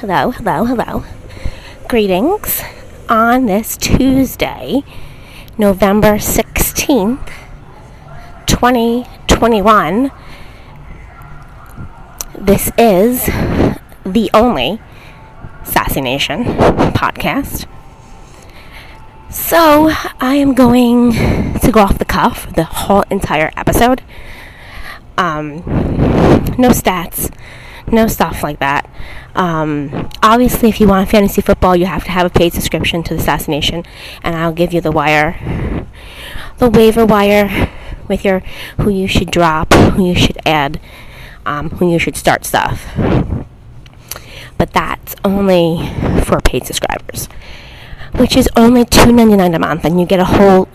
Hello, 0.00 0.30
hello, 0.30 0.66
hello. 0.66 1.04
Greetings 1.88 2.60
on 3.08 3.46
this 3.46 3.78
Tuesday, 3.78 4.82
November 5.56 6.16
16th, 6.16 7.30
2021. 8.44 10.10
This 12.38 12.70
is 12.76 13.24
the 14.04 14.28
only 14.34 14.82
Sassy 15.64 16.02
Nation 16.02 16.44
podcast. 16.92 17.66
So, 19.30 19.90
I 20.20 20.34
am 20.34 20.52
going 20.52 21.12
to 21.12 21.70
go 21.72 21.80
off 21.80 21.98
the 21.98 22.04
cuff 22.04 22.54
the 22.54 22.64
whole 22.64 23.04
entire 23.10 23.50
episode. 23.56 24.02
Um, 25.16 25.64
no 26.58 26.68
stats, 26.68 27.34
no 27.92 28.06
stuff 28.06 28.42
like 28.42 28.58
that. 28.60 28.90
Um, 29.34 30.08
obviously, 30.22 30.68
if 30.68 30.80
you 30.80 30.88
want 30.88 31.08
fantasy 31.10 31.42
football, 31.42 31.76
you 31.76 31.86
have 31.86 32.04
to 32.04 32.10
have 32.10 32.26
a 32.26 32.30
paid 32.30 32.52
subscription 32.52 33.02
to 33.04 33.14
the 33.14 33.22
Sassy 33.22 33.50
Nation, 33.50 33.84
and 34.22 34.34
I'll 34.34 34.52
give 34.52 34.72
you 34.72 34.80
the 34.80 34.92
wire, 34.92 35.86
the 36.58 36.70
waiver 36.70 37.04
wire, 37.04 37.70
with 38.08 38.24
your 38.24 38.40
who 38.78 38.90
you 38.90 39.06
should 39.06 39.30
drop, 39.30 39.72
who 39.74 40.06
you 40.06 40.14
should 40.14 40.38
add, 40.46 40.80
um, 41.44 41.70
who 41.70 41.90
you 41.90 41.98
should 41.98 42.16
start 42.16 42.44
stuff. 42.44 42.86
But 44.58 44.72
that's 44.72 45.14
only 45.24 45.90
for 46.24 46.40
paid 46.40 46.66
subscribers, 46.66 47.28
which 48.14 48.36
is 48.36 48.48
only 48.56 48.84
two 48.84 49.12
ninety 49.12 49.36
nine 49.36 49.54
a 49.54 49.58
month, 49.58 49.84
and 49.84 50.00
you 50.00 50.06
get 50.06 50.20
a 50.20 50.24
whole 50.24 50.68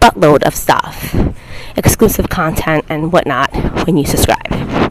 buttload 0.00 0.44
of 0.44 0.54
stuff, 0.54 1.16
exclusive 1.74 2.28
content 2.28 2.84
and 2.88 3.12
whatnot 3.12 3.52
when 3.86 3.96
you 3.96 4.06
subscribe. 4.06 4.85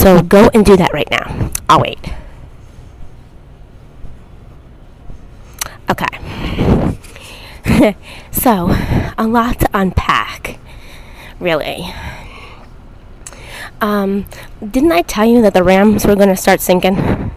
So 0.00 0.22
go 0.22 0.48
and 0.54 0.64
do 0.64 0.78
that 0.78 0.94
right 0.94 1.10
now. 1.10 1.50
I'll 1.68 1.82
wait. 1.82 1.98
Okay. 5.90 6.06
so, 8.30 8.74
a 9.18 9.26
lot 9.28 9.60
to 9.60 9.68
unpack, 9.74 10.58
really. 11.38 11.92
Um, 13.82 14.24
didn't 14.66 14.92
I 14.92 15.02
tell 15.02 15.26
you 15.26 15.42
that 15.42 15.52
the 15.52 15.62
Rams 15.62 16.06
were 16.06 16.16
going 16.16 16.30
to 16.30 16.36
start 16.36 16.62
sinking? 16.62 17.30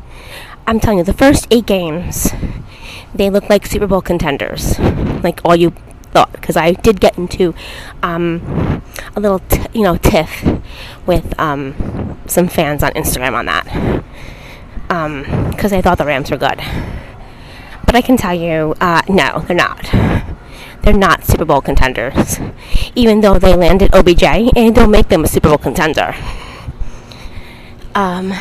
I'm 0.65 0.79
telling 0.79 0.99
you, 0.99 1.03
the 1.03 1.11
first 1.11 1.47
eight 1.51 1.65
games, 1.65 2.29
they 3.13 3.29
look 3.29 3.49
like 3.49 3.65
Super 3.65 3.87
Bowl 3.87 4.01
contenders. 4.01 4.79
Like 4.79 5.41
all 5.43 5.57
you 5.57 5.73
thought 6.13 6.31
because 6.31 6.55
I 6.55 6.73
did 6.73 6.99
get 6.99 7.17
into 7.17 7.53
um, 8.01 8.81
a 9.15 9.19
little, 9.19 9.39
t- 9.39 9.65
you 9.73 9.81
know, 9.81 9.97
tiff 9.97 10.45
with 11.05 11.37
um, 11.39 12.19
some 12.27 12.47
fans 12.47 12.83
on 12.83 12.91
Instagram 12.91 13.33
on 13.33 13.45
that 13.47 13.65
because 14.87 15.73
um, 15.73 15.77
I 15.77 15.81
thought 15.81 15.97
the 15.97 16.05
Rams 16.05 16.29
were 16.31 16.37
good. 16.37 16.61
But 17.85 17.95
I 17.95 18.01
can 18.01 18.15
tell 18.15 18.33
you, 18.33 18.75
uh, 18.79 19.01
no, 19.09 19.43
they're 19.47 19.55
not. 19.55 19.81
They're 20.83 20.93
not 20.93 21.25
Super 21.25 21.45
Bowl 21.45 21.61
contenders, 21.61 22.39
even 22.93 23.21
though 23.21 23.39
they 23.39 23.55
landed 23.55 23.93
OBJ, 23.93 24.23
and 24.23 24.75
don't 24.75 24.91
make 24.91 25.07
them 25.07 25.23
a 25.23 25.27
Super 25.27 25.47
Bowl 25.47 25.57
contender. 25.57 26.13
Um, 27.95 28.33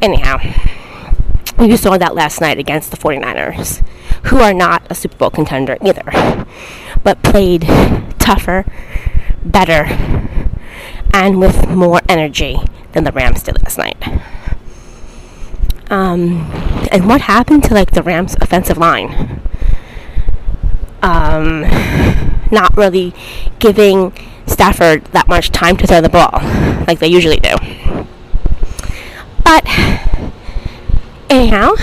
anyhow, 0.00 0.38
you 1.60 1.76
saw 1.76 1.98
that 1.98 2.14
last 2.14 2.40
night 2.40 2.58
against 2.58 2.92
the 2.92 2.96
49ers 2.96 3.84
who 4.24 4.38
are 4.38 4.54
not 4.54 4.86
a 4.90 4.94
Super 4.94 5.16
Bowl 5.16 5.30
contender 5.30 5.76
either, 5.84 6.46
but 7.02 7.22
played 7.22 7.62
tougher, 8.18 8.64
better, 9.44 9.86
and 11.12 11.40
with 11.40 11.68
more 11.68 12.00
energy 12.08 12.58
than 12.92 13.04
the 13.04 13.12
Rams 13.12 13.42
did 13.42 13.60
last 13.62 13.78
night. 13.78 14.02
Um, 15.90 16.50
and 16.90 17.06
what 17.06 17.22
happened 17.22 17.64
to 17.64 17.74
like 17.74 17.90
the 17.90 18.02
Rams' 18.02 18.36
offensive 18.40 18.78
line? 18.78 19.40
Um, 21.02 21.62
not 22.50 22.76
really 22.76 23.12
giving 23.58 24.12
Stafford 24.46 25.04
that 25.06 25.28
much 25.28 25.50
time 25.50 25.76
to 25.78 25.86
throw 25.86 26.00
the 26.00 26.08
ball 26.08 26.30
like 26.86 26.98
they 26.98 27.08
usually 27.08 27.40
do. 27.40 27.54
But 29.44 29.64
anyhow, 31.28 31.74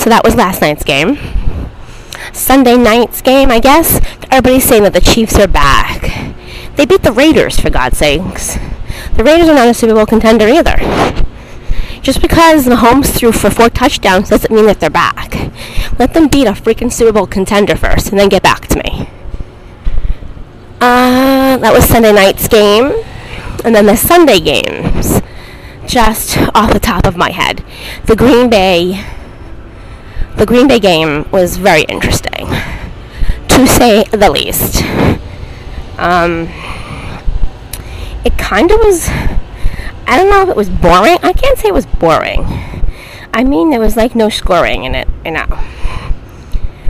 so 0.00 0.08
that 0.08 0.24
was 0.24 0.34
last 0.34 0.62
night's 0.62 0.82
game. 0.82 1.18
Sunday 2.32 2.78
night's 2.78 3.20
game, 3.20 3.50
I 3.50 3.60
guess. 3.60 4.00
Everybody's 4.30 4.64
saying 4.64 4.84
that 4.84 4.94
the 4.94 5.00
Chiefs 5.00 5.38
are 5.38 5.46
back. 5.46 6.34
They 6.76 6.86
beat 6.86 7.02
the 7.02 7.12
Raiders, 7.12 7.60
for 7.60 7.68
God's 7.68 7.98
sakes. 7.98 8.56
The 9.16 9.24
Raiders 9.24 9.48
are 9.48 9.54
not 9.54 9.68
a 9.68 9.74
Super 9.74 9.92
Bowl 9.92 10.06
contender 10.06 10.48
either. 10.48 10.76
Just 12.00 12.22
because 12.22 12.64
Mahomes 12.64 13.14
threw 13.14 13.30
for 13.30 13.50
four 13.50 13.68
touchdowns 13.68 14.30
doesn't 14.30 14.50
mean 14.50 14.64
that 14.66 14.80
they're 14.80 14.88
back. 14.88 15.34
Let 15.98 16.14
them 16.14 16.28
beat 16.28 16.46
a 16.46 16.52
freaking 16.52 16.90
Super 16.90 17.12
Bowl 17.12 17.26
contender 17.26 17.76
first 17.76 18.08
and 18.08 18.18
then 18.18 18.30
get 18.30 18.42
back 18.42 18.68
to 18.68 18.78
me. 18.78 19.06
Uh, 20.80 21.58
that 21.58 21.72
was 21.74 21.84
Sunday 21.84 22.12
night's 22.12 22.48
game. 22.48 23.04
And 23.66 23.74
then 23.74 23.84
the 23.84 23.96
Sunday 23.96 24.40
games. 24.40 25.20
Just 25.86 26.38
off 26.54 26.72
the 26.72 26.80
top 26.80 27.06
of 27.06 27.18
my 27.18 27.32
head. 27.32 27.62
The 28.06 28.16
Green 28.16 28.48
Bay 28.48 29.04
the 30.36 30.46
Green 30.46 30.68
Bay 30.68 30.78
game 30.78 31.30
was 31.30 31.56
very 31.56 31.82
interesting, 31.82 32.46
to 33.48 33.66
say 33.66 34.04
the 34.04 34.30
least. 34.30 34.82
Um, 35.98 36.48
it 38.24 38.36
kind 38.38 38.70
of 38.70 38.78
was. 38.80 39.08
I 40.06 40.16
don't 40.16 40.30
know 40.30 40.42
if 40.42 40.48
it 40.48 40.56
was 40.56 40.70
boring. 40.70 41.18
I 41.22 41.32
can't 41.32 41.58
say 41.58 41.68
it 41.68 41.74
was 41.74 41.86
boring. 41.86 42.44
I 43.32 43.44
mean, 43.44 43.70
there 43.70 43.80
was 43.80 43.96
like 43.96 44.14
no 44.14 44.28
scoring 44.28 44.84
in 44.84 44.94
it. 44.94 45.08
You 45.24 45.32
know, 45.32 45.46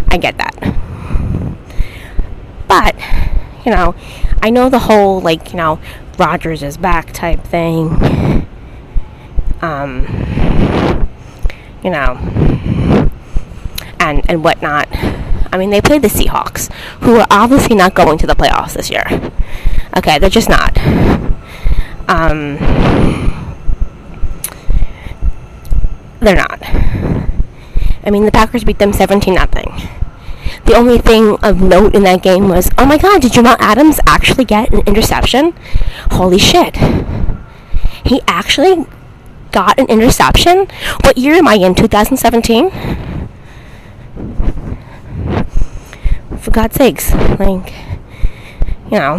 I 0.08 0.18
get 0.20 0.38
that. 0.38 0.56
But 2.68 2.94
you 3.64 3.72
know, 3.72 3.94
I 4.42 4.50
know 4.50 4.68
the 4.68 4.80
whole 4.80 5.20
like 5.20 5.50
you 5.50 5.56
know 5.56 5.80
Rodgers 6.18 6.62
is 6.62 6.76
back 6.76 7.12
type 7.12 7.42
thing. 7.42 8.46
Um, 9.60 10.06
you 11.82 11.90
know, 11.90 12.14
and, 14.10 14.28
and 14.28 14.44
whatnot. 14.44 14.88
I 15.52 15.56
mean, 15.56 15.70
they 15.70 15.80
played 15.80 16.02
the 16.02 16.08
Seahawks, 16.08 16.72
who 17.00 17.16
are 17.16 17.26
obviously 17.30 17.74
not 17.74 17.94
going 17.94 18.18
to 18.18 18.26
the 18.26 18.34
playoffs 18.34 18.74
this 18.74 18.90
year. 18.90 19.04
Okay, 19.96 20.18
they're 20.18 20.30
just 20.30 20.48
not. 20.48 20.76
Um, 22.08 22.56
they're 26.20 26.36
not. 26.36 26.60
I 28.04 28.10
mean, 28.10 28.24
the 28.24 28.32
Packers 28.32 28.64
beat 28.64 28.78
them 28.78 28.92
17 28.92 29.34
nothing. 29.34 29.72
The 30.64 30.74
only 30.74 30.98
thing 30.98 31.36
of 31.42 31.60
note 31.60 31.94
in 31.94 32.02
that 32.04 32.22
game 32.22 32.48
was, 32.48 32.70
oh 32.78 32.86
my 32.86 32.98
God, 32.98 33.22
did 33.22 33.32
Jamal 33.32 33.56
Adams 33.58 34.00
actually 34.06 34.44
get 34.44 34.72
an 34.72 34.80
interception? 34.86 35.54
Holy 36.12 36.38
shit! 36.38 36.76
He 38.04 38.20
actually 38.26 38.86
got 39.52 39.78
an 39.78 39.86
interception. 39.86 40.66
What 41.02 41.18
year 41.18 41.34
am 41.34 41.48
I 41.48 41.54
in? 41.54 41.74
2017 41.74 42.70
for 46.40 46.50
God's 46.50 46.76
sakes, 46.76 47.12
like, 47.38 47.72
you 48.90 48.98
know, 48.98 49.18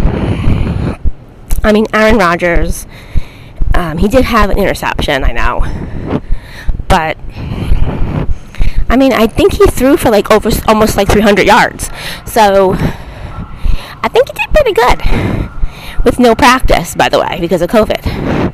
I 1.64 1.72
mean, 1.72 1.86
Aaron 1.94 2.18
Rodgers, 2.18 2.88
um, 3.76 4.00
he 4.00 4.08
did 4.08 4.26
have 4.26 4.50
an 4.50 4.58
interception, 4.58 5.24
I 5.24 5.31
know, 5.31 6.22
but 6.88 7.18
I 8.90 8.98
mean, 8.98 9.14
I 9.14 9.28
think 9.28 9.54
he 9.54 9.68
threw 9.68 9.96
for 9.98 10.10
like 10.10 10.31
over 10.31 10.50
almost 10.68 10.98
like 10.98 11.08
300 11.10 11.46
yards, 11.46 11.90
so 12.26 12.74
I 12.74 14.10
think 14.12 14.28
he 14.28 14.34
did 14.34 14.54
pretty 14.54 14.74
good 14.74 16.04
with 16.04 16.20
no 16.20 16.36
practice, 16.36 16.96
by 16.96 17.08
the 17.08 17.20
way, 17.20 17.38
because 17.40 17.62
of 17.62 17.70
COVID. 17.70 18.52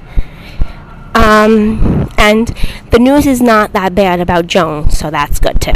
Um, 1.16 2.10
and 2.18 2.50
the 2.92 3.00
news 3.00 3.26
is 3.26 3.42
not 3.42 3.74
that 3.74 3.96
bad 3.96 4.20
about 4.20 4.48
Jones, 4.48 4.98
so 4.98 5.10
that's 5.10 5.40
good 5.40 5.60
too. 5.60 5.74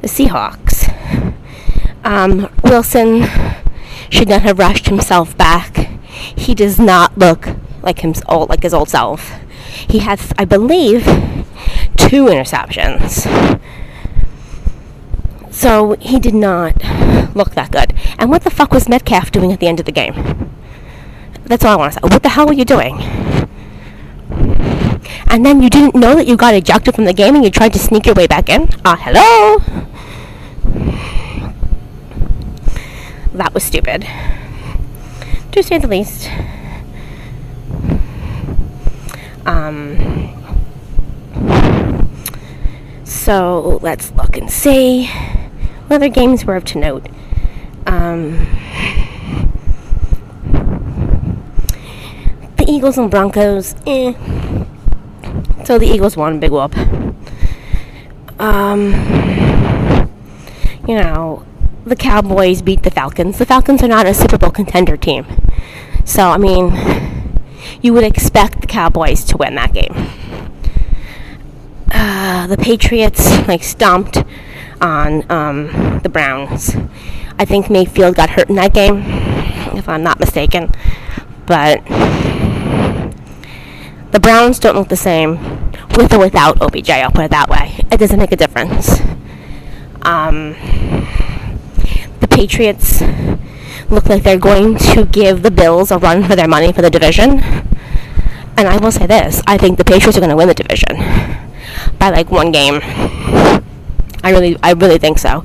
The 0.00 0.06
Seahawks. 0.06 0.67
Um, 2.08 2.48
Wilson 2.64 3.26
should 4.08 4.30
not 4.30 4.40
have 4.40 4.58
rushed 4.58 4.86
himself 4.86 5.36
back. 5.36 5.76
He 6.08 6.54
does 6.54 6.80
not 6.80 7.18
look 7.18 7.50
like 7.82 8.02
old, 8.26 8.48
like 8.48 8.62
his 8.62 8.72
old 8.72 8.88
self. 8.88 9.34
He 9.90 9.98
has, 9.98 10.32
I 10.38 10.46
believe, 10.46 11.04
two 11.98 12.24
interceptions. 12.24 13.28
So 15.50 15.96
he 16.00 16.18
did 16.18 16.34
not 16.34 16.82
look 17.36 17.50
that 17.50 17.72
good. 17.72 17.92
And 18.18 18.30
what 18.30 18.42
the 18.42 18.50
fuck 18.50 18.72
was 18.72 18.88
Metcalf 18.88 19.30
doing 19.30 19.52
at 19.52 19.60
the 19.60 19.66
end 19.66 19.78
of 19.78 19.84
the 19.84 19.92
game? 19.92 20.54
That's 21.44 21.62
all 21.62 21.74
I 21.74 21.76
want 21.76 21.92
to 21.92 22.00
say. 22.00 22.08
What 22.10 22.22
the 22.22 22.30
hell 22.30 22.46
were 22.46 22.54
you 22.54 22.64
doing? 22.64 23.02
And 25.26 25.44
then 25.44 25.60
you 25.60 25.68
didn't 25.68 25.94
know 25.94 26.14
that 26.14 26.26
you 26.26 26.38
got 26.38 26.54
ejected 26.54 26.94
from 26.94 27.04
the 27.04 27.12
game 27.12 27.34
and 27.34 27.44
you 27.44 27.50
tried 27.50 27.74
to 27.74 27.78
sneak 27.78 28.06
your 28.06 28.14
way 28.14 28.26
back 28.26 28.48
in? 28.48 28.66
Ah, 28.82 28.94
uh, 28.94 28.96
hello? 28.96 29.87
That 33.38 33.54
was 33.54 33.62
stupid. 33.62 34.06
To 35.52 35.62
say 35.62 35.78
the 35.78 35.88
least. 35.88 36.28
Um, 39.46 40.34
so 43.04 43.78
let's 43.80 44.12
look 44.12 44.36
and 44.36 44.50
see 44.50 45.06
what 45.86 45.96
other 45.96 46.08
games 46.08 46.44
were 46.44 46.56
of 46.56 46.64
to 46.66 46.78
note. 46.78 47.08
Um, 47.86 48.46
the 52.56 52.66
Eagles 52.68 52.98
and 52.98 53.10
Broncos, 53.10 53.74
eh. 53.86 54.12
So 55.64 55.78
the 55.78 55.86
Eagles 55.86 56.16
won, 56.16 56.40
big 56.40 56.50
whoop. 56.50 56.76
Um, 58.38 58.92
you 60.86 60.94
know, 60.94 61.46
the 61.88 61.96
Cowboys 61.96 62.62
beat 62.62 62.82
the 62.82 62.90
Falcons. 62.90 63.38
The 63.38 63.46
Falcons 63.46 63.82
are 63.82 63.88
not 63.88 64.06
a 64.06 64.14
Super 64.14 64.38
Bowl 64.38 64.50
contender 64.50 64.96
team. 64.96 65.26
So, 66.04 66.28
I 66.28 66.38
mean, 66.38 66.72
you 67.82 67.92
would 67.92 68.04
expect 68.04 68.60
the 68.60 68.66
Cowboys 68.66 69.24
to 69.24 69.36
win 69.36 69.54
that 69.56 69.72
game. 69.72 69.94
Uh, 71.92 72.46
the 72.46 72.56
Patriots, 72.56 73.46
like, 73.48 73.62
stomped 73.62 74.22
on 74.80 75.30
um, 75.30 76.00
the 76.02 76.08
Browns. 76.08 76.76
I 77.38 77.44
think 77.44 77.70
Mayfield 77.70 78.14
got 78.14 78.30
hurt 78.30 78.48
in 78.48 78.56
that 78.56 78.74
game, 78.74 79.02
if 79.76 79.88
I'm 79.88 80.02
not 80.02 80.20
mistaken. 80.20 80.70
But 81.46 81.84
the 84.12 84.20
Browns 84.20 84.58
don't 84.58 84.76
look 84.76 84.88
the 84.88 84.96
same 84.96 85.72
with 85.96 86.12
or 86.12 86.18
without 86.18 86.60
OBJ, 86.60 86.90
I'll 86.90 87.10
put 87.10 87.24
it 87.24 87.30
that 87.30 87.48
way. 87.48 87.74
It 87.90 87.98
doesn't 87.98 88.18
make 88.18 88.32
a 88.32 88.36
difference. 88.36 89.00
Um, 90.02 90.54
Patriots 92.38 93.00
look 93.90 94.08
like 94.08 94.22
they're 94.22 94.38
going 94.38 94.78
to 94.78 95.04
give 95.04 95.42
the 95.42 95.50
Bills 95.50 95.90
a 95.90 95.98
run 95.98 96.22
for 96.22 96.36
their 96.36 96.46
money 96.46 96.72
for 96.72 96.82
the 96.82 96.88
division. 96.88 97.40
And 98.56 98.68
I 98.68 98.76
will 98.76 98.92
say 98.92 99.06
this 99.06 99.42
I 99.44 99.58
think 99.58 99.76
the 99.76 99.84
Patriots 99.84 100.16
are 100.16 100.20
going 100.20 100.30
to 100.30 100.36
win 100.36 100.46
the 100.46 100.54
division 100.54 100.98
by 101.98 102.10
like 102.10 102.30
one 102.30 102.52
game. 102.52 102.78
I 104.22 104.30
really, 104.30 104.56
I 104.62 104.70
really 104.70 104.98
think 104.98 105.18
so. 105.18 105.44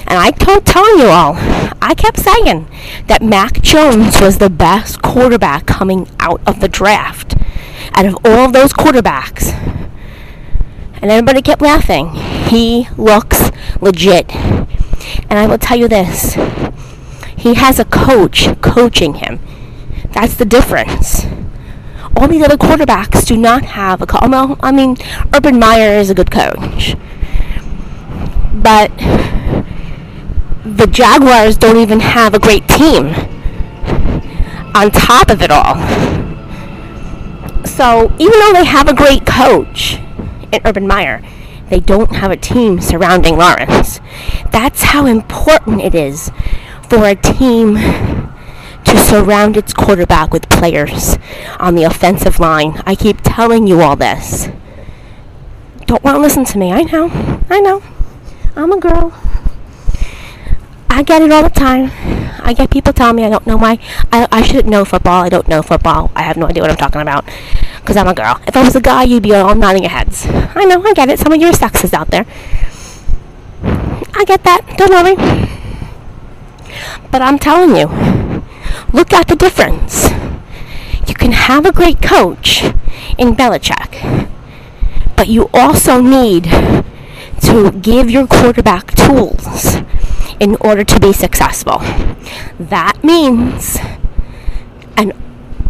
And 0.00 0.18
I 0.18 0.30
told 0.32 0.66
telling 0.66 0.98
you 0.98 1.06
all, 1.06 1.32
I 1.80 1.94
kept 1.96 2.18
saying 2.18 2.68
that 3.06 3.22
Mac 3.22 3.62
Jones 3.62 4.20
was 4.20 4.36
the 4.36 4.50
best 4.50 5.00
quarterback 5.00 5.64
coming 5.64 6.10
out 6.20 6.42
of 6.46 6.60
the 6.60 6.68
draft. 6.68 7.36
Out 7.94 8.04
of 8.04 8.18
all 8.22 8.50
those 8.50 8.74
quarterbacks. 8.74 9.54
And 11.00 11.10
everybody 11.10 11.40
kept 11.40 11.62
laughing. 11.62 12.10
He 12.50 12.86
looks 12.98 13.50
legit. 13.80 14.30
And 15.28 15.38
I 15.38 15.46
will 15.46 15.58
tell 15.58 15.78
you 15.78 15.88
this 15.88 16.34
he 17.36 17.54
has 17.54 17.78
a 17.78 17.84
coach 17.84 18.48
coaching 18.60 19.14
him. 19.14 19.38
That's 20.12 20.34
the 20.34 20.44
difference. 20.44 21.24
All 22.16 22.26
these 22.26 22.42
other 22.42 22.56
quarterbacks 22.56 23.24
do 23.24 23.36
not 23.36 23.64
have 23.64 24.02
a 24.02 24.06
coach. 24.06 24.28
Well, 24.28 24.56
I 24.60 24.72
mean, 24.72 24.96
Urban 25.32 25.58
Meyer 25.58 25.92
is 25.98 26.10
a 26.10 26.14
good 26.14 26.32
coach. 26.32 26.96
But 28.52 28.90
the 30.64 30.88
Jaguars 30.90 31.56
don't 31.56 31.76
even 31.76 32.00
have 32.00 32.34
a 32.34 32.38
great 32.38 32.66
team 32.66 33.06
on 34.74 34.90
top 34.90 35.30
of 35.30 35.40
it 35.42 35.50
all. 35.50 35.76
So 37.64 38.12
even 38.18 38.38
though 38.40 38.52
they 38.52 38.64
have 38.64 38.88
a 38.88 38.94
great 38.94 39.24
coach 39.24 39.98
in 40.52 40.60
Urban 40.64 40.86
Meyer, 40.86 41.22
they 41.70 41.80
don't 41.80 42.16
have 42.16 42.30
a 42.30 42.36
team 42.36 42.80
surrounding 42.80 43.36
Lawrence. 43.36 44.00
That's 44.50 44.82
how 44.82 45.06
important 45.06 45.82
it 45.82 45.94
is 45.94 46.30
for 46.88 47.04
a 47.06 47.14
team 47.14 47.74
to 47.76 48.96
surround 48.96 49.56
its 49.56 49.72
quarterback 49.74 50.32
with 50.32 50.48
players 50.48 51.18
on 51.58 51.74
the 51.74 51.84
offensive 51.84 52.40
line. 52.40 52.80
I 52.86 52.94
keep 52.94 53.18
telling 53.22 53.66
you 53.66 53.80
all 53.80 53.96
this. 53.96 54.48
Don't 55.86 56.02
want 56.02 56.16
to 56.16 56.20
listen 56.20 56.44
to 56.46 56.58
me. 56.58 56.72
I 56.72 56.82
know. 56.82 57.10
I 57.50 57.60
know. 57.60 57.82
I'm 58.56 58.72
a 58.72 58.80
girl. 58.80 59.12
I 60.98 61.04
get 61.04 61.22
it 61.22 61.30
all 61.30 61.44
the 61.44 61.48
time. 61.48 61.92
I 62.42 62.52
get 62.52 62.70
people 62.70 62.92
telling 62.92 63.14
me 63.14 63.24
I 63.24 63.30
don't 63.30 63.46
know 63.46 63.56
why. 63.56 63.78
I, 64.10 64.26
I 64.32 64.42
should 64.42 64.66
know 64.66 64.84
football. 64.84 65.22
I 65.22 65.28
don't 65.28 65.46
know 65.46 65.62
football. 65.62 66.10
I 66.16 66.22
have 66.22 66.36
no 66.36 66.46
idea 66.46 66.60
what 66.60 66.72
I'm 66.72 66.76
talking 66.76 67.00
about 67.00 67.24
because 67.76 67.96
I'm 67.96 68.08
a 68.08 68.14
girl. 68.14 68.40
If 68.48 68.56
I 68.56 68.64
was 68.64 68.74
a 68.74 68.80
guy, 68.80 69.04
you'd 69.04 69.22
be 69.22 69.32
all 69.32 69.54
nodding 69.54 69.84
your 69.84 69.92
heads. 69.92 70.26
I 70.26 70.64
know, 70.64 70.82
I 70.82 70.92
get 70.94 71.08
it. 71.08 71.20
Some 71.20 71.32
of 71.32 71.40
you 71.40 71.46
are 71.46 71.52
sexist 71.52 71.94
out 71.94 72.08
there. 72.08 72.26
I 74.12 74.24
get 74.24 74.42
that. 74.42 74.62
Don't 74.76 74.90
worry. 74.90 75.14
But 77.12 77.22
I'm 77.22 77.38
telling 77.38 77.76
you, 77.76 77.86
look 78.92 79.12
at 79.12 79.28
the 79.28 79.36
difference. 79.36 80.10
You 81.06 81.14
can 81.14 81.30
have 81.30 81.64
a 81.64 81.70
great 81.70 82.02
coach 82.02 82.64
in 83.16 83.36
Belichick, 83.36 84.28
but 85.16 85.28
you 85.28 85.48
also 85.54 86.00
need 86.00 86.50
to 87.42 87.70
give 87.80 88.10
your 88.10 88.26
quarterback 88.26 88.96
tools 88.96 89.76
in 90.40 90.56
order 90.60 90.84
to 90.84 91.00
be 91.00 91.12
successful. 91.12 91.78
That 92.58 92.98
means 93.02 93.78
an 94.96 95.12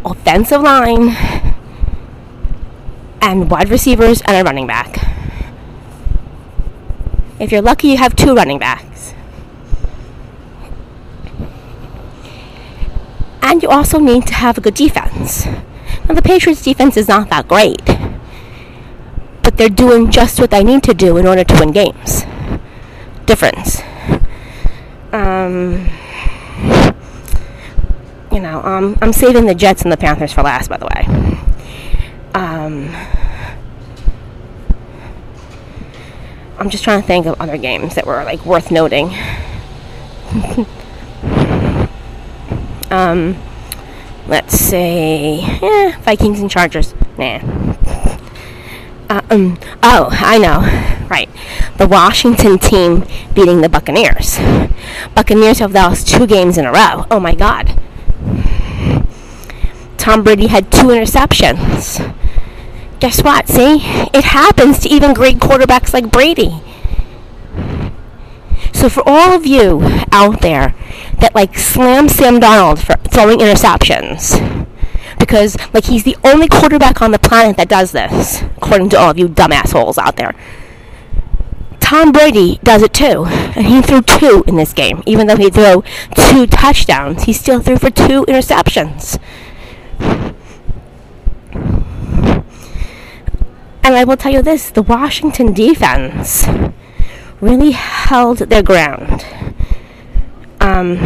offensive 0.04 0.62
line 0.62 1.16
and 3.20 3.50
wide 3.50 3.68
receivers 3.68 4.20
and 4.22 4.36
a 4.36 4.42
running 4.44 4.66
back. 4.66 4.96
If 7.40 7.52
you're 7.52 7.62
lucky, 7.62 7.88
you 7.88 7.96
have 7.98 8.16
two 8.16 8.34
running 8.34 8.58
backs. 8.58 9.14
And 13.42 13.62
you 13.62 13.68
also 13.68 13.98
need 13.98 14.26
to 14.26 14.34
have 14.34 14.58
a 14.58 14.60
good 14.60 14.74
defense. 14.74 15.46
Now, 15.46 16.14
the 16.14 16.22
Patriots' 16.22 16.62
defense 16.62 16.96
is 16.96 17.08
not 17.08 17.30
that 17.30 17.48
great, 17.48 17.84
but 19.42 19.56
they're 19.56 19.68
doing 19.68 20.10
just 20.10 20.40
what 20.40 20.50
they 20.50 20.64
need 20.64 20.82
to 20.82 20.94
do 20.94 21.16
in 21.16 21.26
order 21.26 21.44
to 21.44 21.54
win 21.58 21.72
games. 21.72 22.24
Difference. 23.26 23.82
Um, 25.12 25.88
you 28.30 28.40
know, 28.40 28.62
um, 28.62 28.98
I'm 29.00 29.12
saving 29.12 29.46
the 29.46 29.54
Jets 29.54 29.82
and 29.82 29.90
the 29.90 29.96
Panthers 29.96 30.32
for 30.32 30.42
last, 30.42 30.68
by 30.68 30.76
the 30.76 30.86
way. 30.86 31.06
Um, 32.34 32.94
I'm 36.58 36.68
just 36.70 36.84
trying 36.84 37.00
to 37.00 37.06
think 37.06 37.26
of 37.26 37.40
other 37.40 37.56
games 37.56 37.94
that 37.94 38.06
were 38.06 38.22
like 38.24 38.44
worth 38.44 38.70
noting. 38.70 39.06
um, 42.90 43.36
let's 44.26 44.58
say, 44.58 45.36
yeah, 45.62 45.98
Vikings 46.00 46.40
and 46.40 46.50
Chargers. 46.50 46.94
Nah. 47.16 47.38
Uh, 49.08 49.22
um, 49.30 49.58
oh, 49.82 50.08
I 50.12 50.38
know. 50.38 50.60
Right. 51.08 51.30
The 51.78 51.86
Washington 51.86 52.58
team 52.58 53.06
beating 53.34 53.60
the 53.60 53.68
Buccaneers. 53.68 54.38
Buccaneers 55.14 55.60
have 55.60 55.72
lost 55.72 56.08
two 56.08 56.26
games 56.26 56.58
in 56.58 56.66
a 56.66 56.72
row. 56.72 57.06
Oh 57.10 57.20
my 57.20 57.34
God. 57.34 57.80
Tom 59.96 60.22
Brady 60.22 60.48
had 60.48 60.70
two 60.70 60.88
interceptions 60.88 62.14
guess 63.00 63.22
what? 63.22 63.48
See? 63.48 63.76
It 64.12 64.24
happens 64.24 64.80
to 64.80 64.88
even 64.88 65.14
great 65.14 65.36
quarterbacks 65.36 65.92
like 65.92 66.10
Brady. 66.10 66.60
So 68.72 68.88
for 68.88 69.02
all 69.06 69.32
of 69.34 69.46
you 69.46 69.80
out 70.12 70.40
there 70.40 70.74
that 71.20 71.34
like 71.34 71.58
slam 71.58 72.08
Sam 72.08 72.40
Darnold 72.40 72.78
for 72.78 72.94
throwing 73.08 73.38
interceptions, 73.38 74.66
because 75.18 75.56
like 75.72 75.84
he's 75.86 76.04
the 76.04 76.16
only 76.24 76.48
quarterback 76.48 77.02
on 77.02 77.10
the 77.10 77.18
planet 77.18 77.56
that 77.56 77.68
does 77.68 77.92
this, 77.92 78.42
according 78.56 78.90
to 78.90 78.98
all 78.98 79.10
of 79.10 79.18
you 79.18 79.28
dumb 79.28 79.52
assholes 79.52 79.98
out 79.98 80.16
there. 80.16 80.34
Tom 81.80 82.12
Brady 82.12 82.60
does 82.62 82.82
it 82.82 82.92
too, 82.92 83.24
and 83.26 83.66
he 83.66 83.80
threw 83.80 84.02
two 84.02 84.44
in 84.46 84.56
this 84.56 84.74
game, 84.74 85.02
even 85.06 85.26
though 85.26 85.36
he 85.36 85.48
threw 85.48 85.82
two 86.14 86.46
touchdowns. 86.46 87.22
He 87.24 87.32
still 87.32 87.60
threw 87.60 87.78
for 87.78 87.90
two 87.90 88.26
interceptions. 88.26 89.18
And 93.88 93.96
I 93.96 94.04
will 94.04 94.18
tell 94.18 94.30
you 94.30 94.42
this 94.42 94.70
the 94.70 94.82
Washington 94.82 95.54
defense 95.54 96.46
really 97.40 97.70
held 97.70 98.38
their 98.38 98.62
ground. 98.62 99.24
Um, 100.60 100.96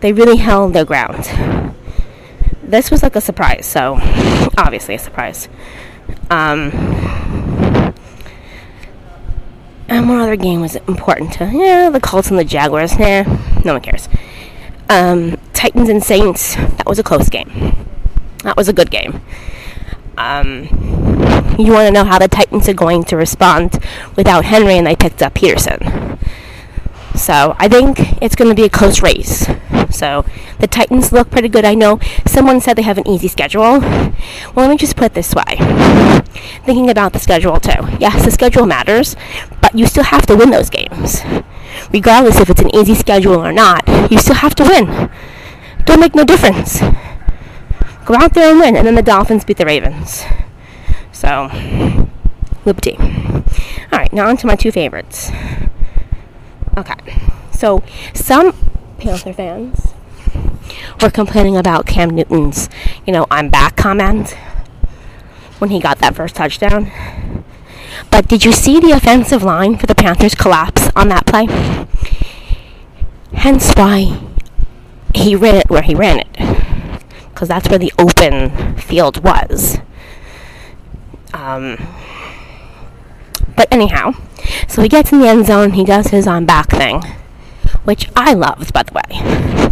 they 0.00 0.12
really 0.12 0.38
held 0.38 0.72
their 0.72 0.84
ground. 0.84 1.30
This 2.70 2.90
was 2.90 3.02
like 3.02 3.16
a 3.16 3.20
surprise, 3.20 3.66
so 3.66 3.98
obviously 4.56 4.94
a 4.94 4.98
surprise. 4.98 5.48
Um, 6.30 6.70
and 9.88 10.08
what 10.08 10.20
other 10.20 10.36
game 10.36 10.60
was 10.60 10.76
important 10.76 11.32
to? 11.34 11.50
Yeah, 11.52 11.90
the 11.90 11.98
Colts 11.98 12.30
and 12.30 12.38
the 12.38 12.44
Jaguars. 12.44 12.96
Nah, 12.96 13.22
no 13.64 13.72
one 13.72 13.82
cares. 13.82 14.08
Um, 14.88 15.36
Titans 15.52 15.88
and 15.88 16.02
Saints. 16.02 16.54
That 16.54 16.86
was 16.86 17.00
a 17.00 17.02
close 17.02 17.28
game. 17.28 17.74
That 18.44 18.56
was 18.56 18.68
a 18.68 18.72
good 18.72 18.92
game. 18.92 19.20
Um, 20.16 20.68
you 21.58 21.72
want 21.72 21.88
to 21.88 21.90
know 21.90 22.04
how 22.04 22.20
the 22.20 22.28
Titans 22.28 22.68
are 22.68 22.74
going 22.74 23.02
to 23.04 23.16
respond 23.16 23.84
without 24.16 24.44
Henry, 24.44 24.78
and 24.78 24.86
they 24.86 24.94
picked 24.94 25.22
up 25.22 25.34
Peterson. 25.34 26.09
So 27.20 27.54
I 27.58 27.68
think 27.68 28.22
it's 28.22 28.34
going 28.34 28.48
to 28.48 28.54
be 28.54 28.64
a 28.64 28.70
close 28.70 29.02
race. 29.02 29.46
So 29.90 30.24
the 30.58 30.66
Titans 30.66 31.12
look 31.12 31.30
pretty 31.30 31.50
good. 31.50 31.66
I 31.66 31.74
know 31.74 32.00
someone 32.26 32.62
said 32.62 32.76
they 32.76 32.82
have 32.82 32.96
an 32.96 33.06
easy 33.06 33.28
schedule. 33.28 33.78
Well, 33.80 34.52
let 34.56 34.70
me 34.70 34.78
just 34.78 34.96
put 34.96 35.04
it 35.04 35.14
this 35.14 35.34
way. 35.34 35.56
Thinking 36.64 36.88
about 36.88 37.12
the 37.12 37.18
schedule 37.18 37.60
too. 37.60 37.86
Yes, 38.00 38.24
the 38.24 38.30
schedule 38.30 38.64
matters, 38.64 39.16
but 39.60 39.74
you 39.74 39.86
still 39.86 40.04
have 40.04 40.24
to 40.26 40.34
win 40.34 40.48
those 40.48 40.70
games. 40.70 41.20
Regardless 41.92 42.40
if 42.40 42.48
it's 42.48 42.62
an 42.62 42.74
easy 42.74 42.94
schedule 42.94 43.36
or 43.36 43.52
not, 43.52 43.86
you 44.10 44.18
still 44.18 44.36
have 44.36 44.54
to 44.54 44.64
win. 44.64 45.10
Don't 45.84 46.00
make 46.00 46.14
no 46.14 46.24
difference. 46.24 46.80
Go 48.06 48.14
out 48.14 48.32
there 48.32 48.50
and 48.50 48.60
win, 48.60 48.76
and 48.76 48.86
then 48.86 48.94
the 48.94 49.02
Dolphins 49.02 49.44
beat 49.44 49.58
the 49.58 49.66
Ravens. 49.66 50.24
So, 51.12 51.50
Liberty. 52.64 52.96
All 52.98 53.98
right, 53.98 54.10
now 54.10 54.26
on 54.26 54.38
to 54.38 54.46
my 54.46 54.56
two 54.56 54.72
favorites. 54.72 55.30
Okay, 56.80 56.94
so 57.52 57.82
some 58.14 58.54
Panther 58.96 59.34
fans 59.34 59.92
were 61.02 61.10
complaining 61.10 61.54
about 61.54 61.84
Cam 61.84 62.08
Newton's, 62.08 62.70
you 63.06 63.12
know, 63.12 63.26
I'm 63.30 63.50
back 63.50 63.76
comment 63.76 64.30
when 65.58 65.68
he 65.68 65.78
got 65.78 65.98
that 65.98 66.14
first 66.14 66.36
touchdown. 66.36 66.90
But 68.10 68.28
did 68.28 68.46
you 68.46 68.52
see 68.52 68.80
the 68.80 68.92
offensive 68.92 69.42
line 69.42 69.76
for 69.76 69.84
the 69.84 69.94
Panthers 69.94 70.34
collapse 70.34 70.88
on 70.96 71.08
that 71.08 71.26
play? 71.26 71.44
Hence 73.34 73.74
why 73.74 74.18
he 75.14 75.36
ran 75.36 75.56
it 75.56 75.68
where 75.68 75.82
he 75.82 75.94
ran 75.94 76.20
it. 76.20 76.32
Because 77.28 77.48
that's 77.48 77.68
where 77.68 77.78
the 77.78 77.92
open 77.98 78.76
field 78.76 79.22
was. 79.22 79.80
Um, 81.34 81.76
but 83.54 83.70
anyhow, 83.70 84.14
so 84.68 84.82
he 84.82 84.88
gets 84.88 85.12
in 85.12 85.20
the 85.20 85.28
end 85.28 85.46
zone, 85.46 85.72
he 85.72 85.84
does 85.84 86.08
his 86.08 86.26
on 86.26 86.46
back 86.46 86.70
thing, 86.70 87.02
which 87.84 88.10
I 88.14 88.34
loved, 88.34 88.72
by 88.72 88.82
the 88.82 88.92
way. 88.92 89.70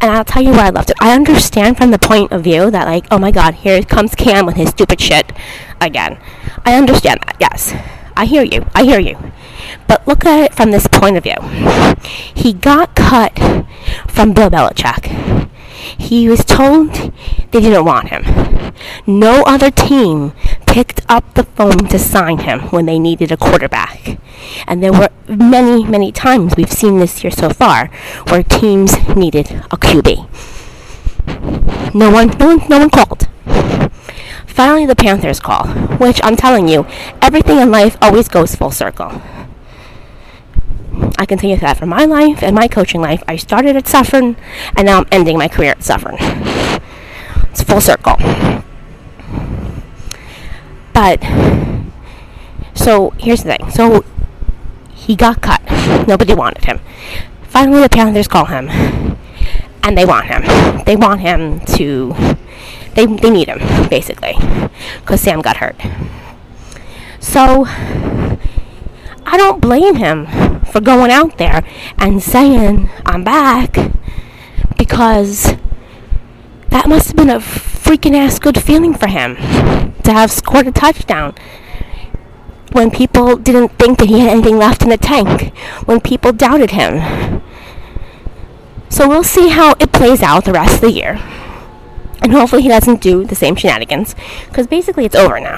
And 0.00 0.12
I'll 0.12 0.24
tell 0.24 0.42
you 0.42 0.52
why 0.52 0.66
I 0.66 0.70
loved 0.70 0.90
it. 0.90 0.96
I 1.00 1.14
understand 1.14 1.76
from 1.76 1.90
the 1.90 1.98
point 1.98 2.30
of 2.30 2.44
view 2.44 2.70
that, 2.70 2.86
like, 2.86 3.06
oh 3.10 3.18
my 3.18 3.32
god, 3.32 3.54
here 3.54 3.82
comes 3.82 4.14
Cam 4.14 4.46
with 4.46 4.54
his 4.56 4.70
stupid 4.70 5.00
shit 5.00 5.32
again. 5.80 6.20
I 6.64 6.74
understand 6.74 7.20
that, 7.26 7.36
yes. 7.40 7.74
I 8.16 8.24
hear 8.24 8.42
you. 8.42 8.66
I 8.74 8.84
hear 8.84 9.00
you. 9.00 9.16
But 9.86 10.06
look 10.06 10.24
at 10.24 10.44
it 10.44 10.54
from 10.54 10.70
this 10.70 10.86
point 10.86 11.16
of 11.16 11.24
view. 11.24 11.36
He 12.34 12.52
got 12.52 12.94
cut 12.94 13.38
from 14.06 14.32
Bill 14.32 14.50
Belichick. 14.50 15.48
He 15.96 16.28
was 16.28 16.44
told 16.44 16.92
they 17.52 17.60
didn't 17.60 17.84
want 17.84 18.08
him. 18.08 18.24
No 19.06 19.42
other 19.44 19.70
team 19.70 20.32
picked 20.66 21.00
up 21.08 21.34
the 21.34 21.44
phone 21.44 21.88
to 21.88 21.98
sign 21.98 22.38
him 22.38 22.60
when 22.70 22.86
they 22.86 22.98
needed 22.98 23.32
a 23.32 23.36
quarterback. 23.36 24.18
And 24.66 24.82
there 24.82 24.92
were 24.92 25.08
many, 25.28 25.84
many 25.84 26.12
times 26.12 26.54
we've 26.56 26.72
seen 26.72 26.98
this 26.98 27.24
year 27.24 27.30
so 27.30 27.50
far 27.50 27.90
where 28.28 28.42
teams 28.42 28.96
needed 29.16 29.50
a 29.70 29.76
QB. 29.76 30.28
No 31.94 32.10
one, 32.10 32.28
no 32.38 32.56
one, 32.56 32.68
no 32.68 32.78
one 32.78 32.90
called. 32.90 33.28
Finally, 34.46 34.86
the 34.86 34.96
Panthers 34.96 35.40
call, 35.40 35.68
which 35.98 36.20
I'm 36.24 36.36
telling 36.36 36.68
you, 36.68 36.86
everything 37.22 37.58
in 37.58 37.70
life 37.70 37.96
always 38.02 38.28
goes 38.28 38.54
full 38.54 38.70
circle. 38.70 39.22
I 41.18 41.26
you 41.26 41.56
that 41.56 41.76
for 41.76 41.86
my 41.86 42.04
life 42.04 42.42
and 42.42 42.54
my 42.54 42.68
coaching 42.68 43.00
life, 43.00 43.22
I 43.26 43.36
started 43.36 43.74
at 43.74 43.88
Suffern 43.88 44.36
and 44.76 44.86
now 44.86 44.98
I'm 44.98 45.06
ending 45.10 45.36
my 45.36 45.48
career 45.48 45.72
at 45.72 45.82
Suffern. 45.82 46.16
It's 47.50 47.62
full 47.62 47.80
circle. 47.80 48.16
But, 50.94 51.22
so 52.74 53.10
here's 53.18 53.42
the 53.42 53.56
thing. 53.56 53.70
So 53.70 54.04
he 54.94 55.16
got 55.16 55.42
cut. 55.42 55.62
Nobody 56.06 56.34
wanted 56.34 56.64
him. 56.64 56.80
Finally, 57.42 57.82
the 57.82 57.88
Panthers 57.88 58.28
call 58.28 58.44
him, 58.44 58.68
and 59.82 59.96
they 59.96 60.04
want 60.04 60.26
him. 60.26 60.84
They 60.84 60.96
want 60.96 61.20
him 61.20 61.60
to. 61.76 62.14
They, 62.94 63.06
they 63.06 63.30
need 63.30 63.48
him, 63.48 63.88
basically, 63.88 64.34
because 65.00 65.20
Sam 65.20 65.40
got 65.40 65.56
hurt. 65.56 65.76
So, 67.20 67.64
I 69.30 69.36
don't 69.36 69.60
blame 69.60 69.96
him 69.96 70.26
for 70.64 70.80
going 70.80 71.10
out 71.10 71.36
there 71.36 71.62
and 71.98 72.22
saying, 72.22 72.88
I'm 73.04 73.24
back, 73.24 73.76
because 74.78 75.54
that 76.70 76.88
must 76.88 77.08
have 77.08 77.16
been 77.16 77.28
a 77.28 77.38
freaking 77.38 78.14
ass 78.14 78.38
good 78.38 78.62
feeling 78.62 78.94
for 78.94 79.06
him 79.06 79.36
to 80.02 80.12
have 80.12 80.30
scored 80.30 80.66
a 80.66 80.72
touchdown 80.72 81.34
when 82.72 82.90
people 82.90 83.36
didn't 83.36 83.78
think 83.78 83.98
that 83.98 84.08
he 84.08 84.20
had 84.20 84.30
anything 84.30 84.56
left 84.56 84.82
in 84.82 84.88
the 84.88 84.96
tank, 84.96 85.54
when 85.84 86.00
people 86.00 86.32
doubted 86.32 86.70
him. 86.70 87.42
So 88.88 89.06
we'll 89.06 89.24
see 89.24 89.50
how 89.50 89.74
it 89.78 89.92
plays 89.92 90.22
out 90.22 90.46
the 90.46 90.52
rest 90.52 90.76
of 90.76 90.80
the 90.80 90.92
year. 90.92 91.20
And 92.22 92.32
hopefully 92.32 92.62
he 92.62 92.68
doesn't 92.68 93.02
do 93.02 93.24
the 93.24 93.34
same 93.34 93.56
shenanigans. 93.56 94.14
Because 94.48 94.66
basically 94.66 95.04
it's 95.04 95.14
over 95.14 95.38
now. 95.38 95.56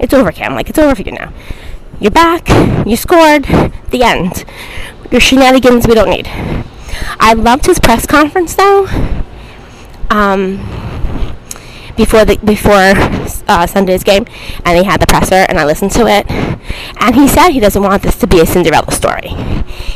It's 0.00 0.12
over, 0.12 0.32
Cam. 0.32 0.54
Like, 0.54 0.68
it's 0.68 0.78
over 0.78 0.96
for 0.96 1.02
you 1.02 1.12
now. 1.12 1.32
You're 2.02 2.10
back. 2.10 2.48
You 2.84 2.96
scored. 2.96 3.44
The 3.90 4.02
end. 4.02 4.44
Your 5.12 5.20
shenanigans 5.20 5.86
we 5.86 5.94
don't 5.94 6.10
need. 6.10 6.26
I 7.20 7.32
loved 7.32 7.66
his 7.66 7.78
press 7.78 8.06
conference, 8.06 8.56
though. 8.56 8.88
Um, 10.10 10.56
before 11.96 12.24
the 12.24 12.40
before 12.44 12.94
uh, 13.46 13.68
Sunday's 13.68 14.02
game, 14.02 14.26
and 14.64 14.76
he 14.76 14.82
had 14.82 15.00
the 15.00 15.06
presser, 15.06 15.46
and 15.48 15.60
I 15.60 15.64
listened 15.64 15.92
to 15.92 16.08
it, 16.08 16.28
and 16.28 17.14
he 17.14 17.28
said 17.28 17.50
he 17.50 17.60
doesn't 17.60 17.80
want 17.80 18.02
this 18.02 18.16
to 18.16 18.26
be 18.26 18.40
a 18.40 18.46
Cinderella 18.46 18.90
story. 18.90 19.28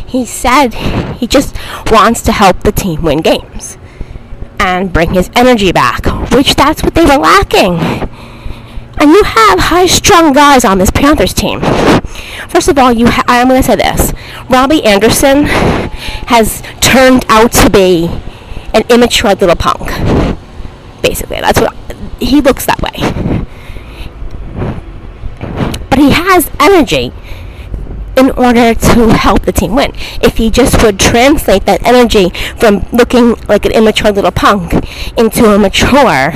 He 0.07 0.25
said 0.25 0.75
he 1.19 1.27
just 1.27 1.57
wants 1.91 2.23
to 2.23 2.31
help 2.31 2.61
the 2.61 2.71
team 2.71 3.03
win 3.03 3.21
games 3.21 3.79
and 4.61 4.93
bring 4.93 5.15
his 5.15 5.29
energy 5.35 5.73
back, 5.73 6.07
which 6.33 6.55
that's 6.55 6.85
what 6.85 6.95
they 6.95 7.05
were 7.05 7.19
lacking. 7.19 7.81
And 8.99 9.11
you 9.11 9.23
have 9.25 9.59
high-strung 9.59 10.33
guys 10.33 10.65
on 10.65 10.79
this 10.79 10.91
Panthers 10.91 11.35
team. 11.35 11.61
First 12.49 12.69
of 12.69 12.79
all, 12.79 12.93
you 12.93 13.07
ha- 13.09 13.25
I'm 13.27 13.49
going 13.49 13.61
to 13.61 13.67
say 13.67 13.77
this: 13.77 14.13
Robbie 14.49 14.85
Anderson 14.85 15.45
has 16.27 16.63
turned 16.81 17.25
out 17.29 17.53
to 17.53 17.71
be 17.71 18.07
an 18.75 18.83
immature 18.91 19.35
little 19.35 19.57
punk. 19.57 19.89
Basically, 21.03 21.41
that's 21.41 21.61
what 21.61 21.75
he 22.21 22.41
looks 22.41 22.67
that 22.67 22.81
way. 22.81 23.45
But 25.91 25.99
he 25.99 26.11
has 26.11 26.51
energy 26.61 27.13
in 28.17 28.31
order 28.31 28.75
to 28.75 29.09
help 29.15 29.43
the 29.43 29.53
team 29.53 29.75
win. 29.75 29.93
If 30.23 30.39
he 30.39 30.51
just 30.51 30.83
would 30.83 30.99
translate 30.99 31.67
that 31.67 31.87
energy 31.87 32.31
from 32.57 32.87
looking 32.93 33.35
like 33.49 33.65
an 33.67 33.73
immature 33.73 34.11
little 34.11 34.31
punk 34.31 34.73
into 35.19 35.53
a 35.53 35.59
mature 35.59 36.33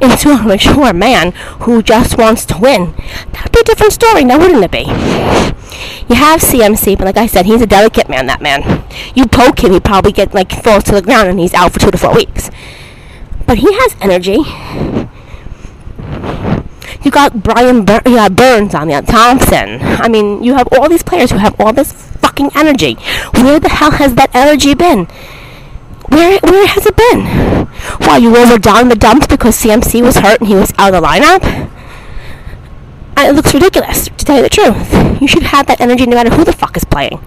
into 0.00 0.30
a 0.30 0.42
mature 0.42 0.92
man 0.92 1.32
who 1.60 1.82
just 1.82 2.18
wants 2.18 2.44
to 2.46 2.58
win, 2.58 2.94
that'd 3.32 3.52
be 3.52 3.60
a 3.60 3.64
different 3.64 3.92
story, 3.92 4.24
now 4.24 4.38
wouldn't 4.38 4.64
it 4.64 4.70
be? 4.70 4.84
You 6.08 6.16
have 6.16 6.40
CMC, 6.40 6.98
but 6.98 7.04
like 7.04 7.16
I 7.16 7.26
said, 7.26 7.46
he's 7.46 7.62
a 7.62 7.66
delicate 7.66 8.08
man, 8.08 8.26
that 8.26 8.42
man. 8.42 8.84
You 9.14 9.26
poke 9.26 9.62
him, 9.62 9.72
he 9.72 9.80
probably 9.80 10.12
get 10.12 10.34
like 10.34 10.52
falls 10.62 10.84
to 10.84 10.92
the 10.92 11.02
ground 11.02 11.28
and 11.28 11.38
he's 11.38 11.54
out 11.54 11.72
for 11.72 11.80
two 11.80 11.90
to 11.90 11.98
four 11.98 12.14
weeks. 12.14 12.50
But 13.46 13.58
he 13.58 13.72
has 13.72 13.96
energy. 14.00 14.38
You 17.02 17.10
got 17.10 17.42
Brian 17.42 17.84
Bur- 17.84 18.02
you 18.06 18.16
got 18.16 18.36
Burns 18.36 18.74
on 18.74 18.88
there, 18.88 19.02
Thompson. 19.02 19.80
I 19.82 20.08
mean, 20.08 20.42
you 20.44 20.54
have 20.54 20.68
all 20.72 20.88
these 20.88 21.02
players 21.02 21.32
who 21.32 21.38
have 21.38 21.60
all 21.60 21.72
this 21.72 21.92
fucking 21.92 22.50
energy. 22.54 22.94
Where 23.34 23.58
the 23.58 23.68
hell 23.68 23.90
has 23.92 24.14
that 24.14 24.34
energy 24.34 24.74
been? 24.74 25.08
Where 26.12 26.38
where 26.42 26.66
has 26.66 26.86
it 26.86 26.94
been? 26.94 27.66
Why 28.06 28.18
you 28.18 28.36
over 28.36 28.58
down 28.58 28.90
the 28.90 28.94
dumps 28.94 29.26
because 29.26 29.56
CMC 29.56 30.02
was 30.02 30.16
hurt 30.16 30.40
and 30.40 30.48
he 30.48 30.54
was 30.54 30.70
out 30.76 30.92
of 30.92 31.00
the 31.00 31.08
lineup? 31.08 31.42
And 33.16 33.28
it 33.28 33.34
looks 33.34 33.54
ridiculous, 33.54 34.08
to 34.08 34.24
tell 34.24 34.36
you 34.36 34.42
the 34.42 34.50
truth. 34.50 34.92
You 35.22 35.28
should 35.28 35.44
have 35.44 35.66
that 35.68 35.80
energy 35.80 36.04
no 36.06 36.16
matter 36.16 36.30
who 36.30 36.44
the 36.44 36.52
fuck 36.52 36.76
is 36.76 36.84
playing. 36.84 37.18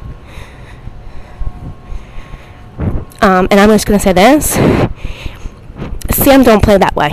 Um, 3.21 3.47
and 3.49 3.59
I'm 3.59 3.69
just 3.69 3.87
gonna 3.87 3.99
say 3.99 4.13
this. 4.13 4.53
Sam 6.11 6.43
don't 6.43 6.61
play 6.61 6.77
that 6.77 6.95
way. 6.95 7.09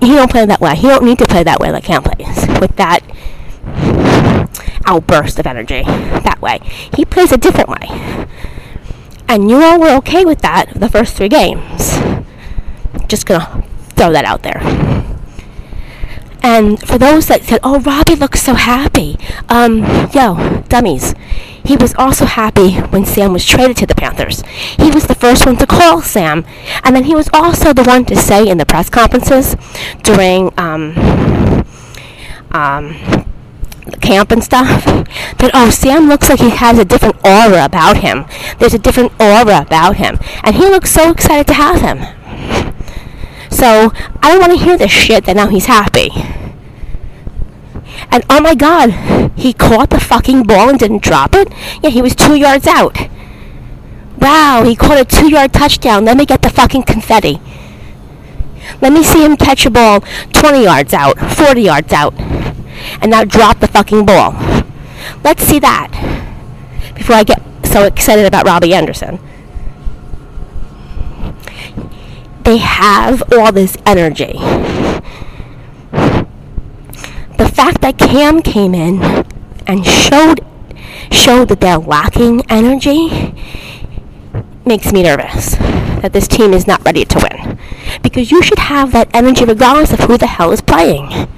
He 0.00 0.14
don't 0.14 0.30
play 0.30 0.44
that 0.44 0.60
way. 0.60 0.74
He 0.76 0.88
don't 0.88 1.04
need 1.04 1.18
to 1.18 1.26
play 1.26 1.42
that 1.42 1.58
way 1.58 1.70
like 1.70 1.84
Cam 1.84 2.02
plays. 2.02 2.46
With 2.60 2.76
that 2.76 3.00
outburst 4.84 5.38
of 5.38 5.46
energy. 5.46 5.84
That 5.84 6.38
way. 6.42 6.60
He 6.94 7.04
plays 7.04 7.32
a 7.32 7.38
different 7.38 7.68
way. 7.68 8.26
And 9.30 9.48
you 9.48 9.62
all 9.62 9.78
were 9.78 9.94
okay 9.98 10.24
with 10.24 10.40
that 10.40 10.74
the 10.74 10.88
first 10.88 11.16
three 11.16 11.28
games. 11.28 11.96
Just 13.06 13.26
gonna 13.26 13.62
throw 13.90 14.10
that 14.10 14.24
out 14.24 14.42
there. 14.42 14.58
And 16.42 16.80
for 16.80 16.98
those 16.98 17.28
that 17.28 17.44
said, 17.44 17.60
"Oh, 17.62 17.78
Robbie 17.78 18.16
looks 18.16 18.42
so 18.42 18.54
happy," 18.54 19.16
um, 19.48 19.84
yo, 20.12 20.64
dummies. 20.68 21.14
He 21.64 21.76
was 21.76 21.94
also 21.94 22.24
happy 22.24 22.72
when 22.90 23.06
Sam 23.06 23.32
was 23.32 23.46
traded 23.46 23.76
to 23.76 23.86
the 23.86 23.94
Panthers. 23.94 24.42
He 24.76 24.90
was 24.90 25.04
the 25.04 25.14
first 25.14 25.46
one 25.46 25.56
to 25.58 25.66
call 25.66 26.02
Sam, 26.02 26.44
and 26.82 26.96
then 26.96 27.04
he 27.04 27.14
was 27.14 27.30
also 27.32 27.72
the 27.72 27.84
one 27.84 28.04
to 28.06 28.16
say 28.16 28.48
in 28.48 28.58
the 28.58 28.66
press 28.66 28.90
conferences 28.90 29.54
during 30.02 30.52
um, 30.58 31.64
um, 32.50 32.96
camp 34.00 34.30
and 34.30 34.42
stuff 34.42 34.84
that 34.84 35.50
oh 35.54 35.70
Sam 35.70 36.08
looks 36.08 36.28
like 36.28 36.40
he 36.40 36.50
has 36.50 36.78
a 36.78 36.84
different 36.84 37.16
aura 37.24 37.64
about 37.64 37.98
him. 37.98 38.26
There's 38.58 38.74
a 38.74 38.78
different 38.78 39.12
aura 39.20 39.62
about 39.62 39.96
him, 39.96 40.18
and 40.42 40.56
he 40.56 40.64
looks 40.66 40.90
so 40.90 41.10
excited 41.10 41.46
to 41.48 41.54
have 41.54 41.80
him. 41.80 41.98
So 43.50 43.92
I 44.22 44.30
don't 44.30 44.40
want 44.40 44.52
to 44.52 44.64
hear 44.64 44.78
this 44.78 44.90
shit 44.90 45.24
that 45.24 45.36
now 45.36 45.48
he's 45.48 45.66
happy. 45.66 46.10
And 48.10 48.24
oh 48.30 48.40
my 48.40 48.54
god, 48.54 48.90
he 49.36 49.52
caught 49.52 49.90
the 49.90 50.00
fucking 50.00 50.44
ball 50.44 50.68
and 50.68 50.78
didn't 50.78 51.02
drop 51.02 51.34
it? 51.34 51.52
Yeah, 51.82 51.90
he 51.90 52.02
was 52.02 52.14
two 52.14 52.36
yards 52.36 52.66
out. 52.66 52.96
Wow, 54.18 54.64
he 54.64 54.76
caught 54.76 55.00
a 55.00 55.04
two 55.04 55.30
yard 55.30 55.52
touchdown. 55.52 56.04
Let 56.04 56.16
me 56.16 56.26
get 56.26 56.42
the 56.42 56.50
fucking 56.50 56.84
confetti. 56.84 57.40
Let 58.80 58.92
me 58.92 59.02
see 59.02 59.24
him 59.24 59.36
catch 59.36 59.66
a 59.66 59.70
ball 59.70 60.00
20 60.32 60.62
yards 60.62 60.94
out, 60.94 61.18
40 61.18 61.62
yards 61.62 61.92
out, 61.92 62.14
and 63.00 63.10
now 63.10 63.24
drop 63.24 63.60
the 63.60 63.68
fucking 63.68 64.06
ball. 64.06 64.32
Let's 65.24 65.42
see 65.42 65.58
that 65.60 65.90
before 66.94 67.16
I 67.16 67.24
get 67.24 67.42
so 67.64 67.84
excited 67.84 68.26
about 68.26 68.46
Robbie 68.46 68.74
Anderson. 68.74 69.18
They 72.44 72.58
have 72.58 73.22
all 73.32 73.52
this 73.52 73.76
energy. 73.86 74.32
The 77.38 77.48
fact 77.48 77.80
that 77.82 77.98
Cam 77.98 78.42
came 78.42 78.74
in 78.74 79.24
and 79.66 79.86
showed 79.86 80.44
showed 81.10 81.48
that 81.48 81.60
they're 81.60 81.78
lacking 81.78 82.42
energy 82.50 83.34
makes 84.64 84.92
me 84.92 85.02
nervous 85.02 85.56
that 86.00 86.12
this 86.12 86.28
team 86.28 86.52
is 86.52 86.66
not 86.66 86.84
ready 86.84 87.04
to 87.04 87.18
win. 87.18 87.58
Because 88.02 88.30
you 88.30 88.42
should 88.42 88.58
have 88.58 88.92
that 88.92 89.08
energy 89.14 89.44
regardless 89.44 89.92
of 89.92 90.00
who 90.00 90.16
the 90.16 90.26
hell 90.26 90.52
is 90.52 90.60
playing. 90.60 91.28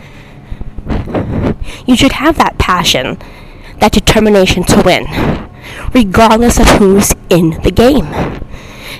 You 1.86 1.96
should 1.96 2.12
have 2.12 2.36
that 2.36 2.58
passion, 2.58 3.18
that 3.80 3.92
determination 3.92 4.64
to 4.64 4.82
win, 4.84 5.06
regardless 5.92 6.58
of 6.58 6.66
who's 6.78 7.12
in 7.28 7.60
the 7.62 7.70
game. 7.70 8.10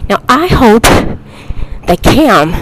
Now, 0.08 0.22
I 0.28 0.48
hope 0.48 0.82
that 1.86 2.02
Cam 2.02 2.52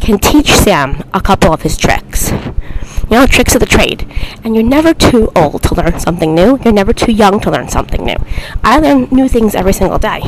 can 0.00 0.18
teach 0.18 0.52
Sam 0.52 1.04
a 1.12 1.20
couple 1.20 1.52
of 1.52 1.62
his 1.62 1.76
tricks. 1.76 2.30
You 2.30 3.18
know, 3.18 3.26
tricks 3.26 3.54
of 3.54 3.60
the 3.60 3.66
trade. 3.66 4.10
And 4.42 4.54
you're 4.54 4.64
never 4.64 4.94
too 4.94 5.30
old 5.36 5.62
to 5.64 5.74
learn 5.74 6.00
something 6.00 6.34
new. 6.34 6.58
You're 6.64 6.72
never 6.72 6.92
too 6.92 7.12
young 7.12 7.40
to 7.40 7.50
learn 7.50 7.68
something 7.68 8.04
new. 8.04 8.16
I 8.64 8.78
learn 8.78 9.08
new 9.10 9.28
things 9.28 9.54
every 9.54 9.72
single 9.74 9.98
day. 9.98 10.20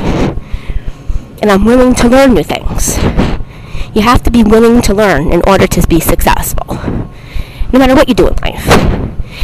And 1.41 1.51
I'm 1.51 1.65
willing 1.65 1.95
to 1.97 2.09
learn 2.09 2.35
new 2.35 2.43
things. 2.43 2.99
You 3.95 4.03
have 4.03 4.23
to 4.25 4.31
be 4.31 4.43
willing 4.43 4.83
to 4.83 4.95
learn 4.95 5.33
in 5.33 5.41
order 5.47 5.67
to 5.67 5.87
be 5.87 6.01
successful. 6.01 6.79
No 7.75 7.81
matter 7.81 7.97
what 7.97 8.09
you 8.09 8.15
do 8.15 8.29
in 8.29 8.37
life. 8.37 8.65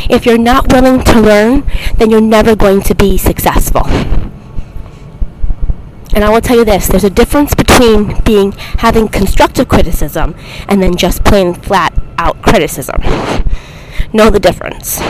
If 0.08 0.24
you're 0.24 0.38
not 0.38 0.72
willing 0.72 1.02
to 1.02 1.20
learn, 1.20 1.64
then 1.96 2.10
you're 2.10 2.20
never 2.20 2.54
going 2.54 2.80
to 2.82 2.94
be 2.94 3.18
successful. 3.18 3.84
And 6.14 6.22
I 6.22 6.30
will 6.30 6.40
tell 6.40 6.56
you 6.56 6.64
this, 6.64 6.86
there's 6.86 7.02
a 7.02 7.10
difference 7.10 7.56
between 7.56 8.20
being 8.22 8.52
having 8.78 9.08
constructive 9.08 9.66
criticism 9.66 10.36
and 10.68 10.80
then 10.80 10.94
just 10.94 11.24
plain 11.24 11.54
flat 11.54 11.92
out 12.18 12.40
criticism. 12.40 13.02
Know 14.12 14.30
the 14.30 14.38
difference. 14.38 15.00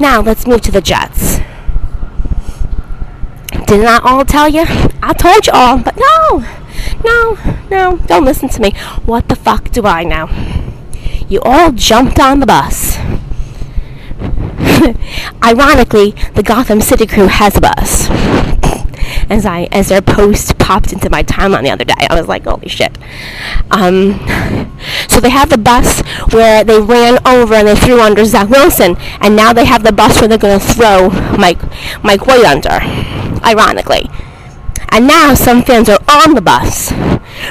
Now 0.00 0.20
let's 0.22 0.44
move 0.44 0.60
to 0.62 0.72
the 0.72 0.80
Jets. 0.80 1.38
Didn't 3.68 3.86
I 3.86 4.00
all 4.02 4.24
tell 4.24 4.48
you? 4.48 4.64
I 5.02 5.12
told 5.16 5.46
you 5.46 5.52
all, 5.52 5.78
but 5.78 5.96
no, 5.96 6.65
no, 7.06 7.38
no, 7.70 7.98
don't 8.06 8.24
listen 8.24 8.48
to 8.50 8.60
me. 8.60 8.72
What 9.04 9.28
the 9.28 9.36
fuck 9.36 9.70
do 9.70 9.86
I 9.86 10.04
know? 10.04 10.28
You 11.28 11.40
all 11.42 11.72
jumped 11.72 12.20
on 12.20 12.40
the 12.40 12.46
bus. 12.46 12.98
Ironically, 15.44 16.12
the 16.34 16.42
Gotham 16.42 16.80
City 16.80 17.06
crew 17.06 17.26
has 17.26 17.56
a 17.56 17.60
bus. 17.60 18.08
As 19.28 19.46
I 19.46 19.68
as 19.72 19.88
their 19.88 20.02
post 20.02 20.58
popped 20.58 20.92
into 20.92 21.10
my 21.10 21.22
timeline 21.22 21.62
the 21.62 21.70
other 21.70 21.84
day, 21.84 22.06
I 22.10 22.18
was 22.18 22.28
like, 22.28 22.44
"Holy 22.44 22.68
shit!" 22.68 22.96
Um, 23.70 24.18
so 25.08 25.20
they 25.20 25.30
have 25.30 25.50
the 25.50 25.58
bus 25.58 26.00
where 26.32 26.62
they 26.62 26.80
ran 26.80 27.18
over 27.26 27.54
and 27.54 27.68
they 27.68 27.74
threw 27.74 28.00
under 28.00 28.24
Zach 28.24 28.48
Wilson, 28.48 28.96
and 29.20 29.34
now 29.34 29.52
they 29.52 29.64
have 29.64 29.82
the 29.82 29.92
bus 29.92 30.20
where 30.20 30.28
they're 30.28 30.38
going 30.38 30.58
to 30.58 30.64
throw 30.64 31.08
Mike 31.36 31.60
Mike 32.04 32.26
White 32.26 32.44
under. 32.44 32.80
Ironically, 33.44 34.08
and 34.96 35.06
now 35.06 35.34
some 35.34 35.62
fans 35.62 35.90
are 35.90 36.00
on 36.08 36.34
the 36.34 36.40
bus 36.40 36.90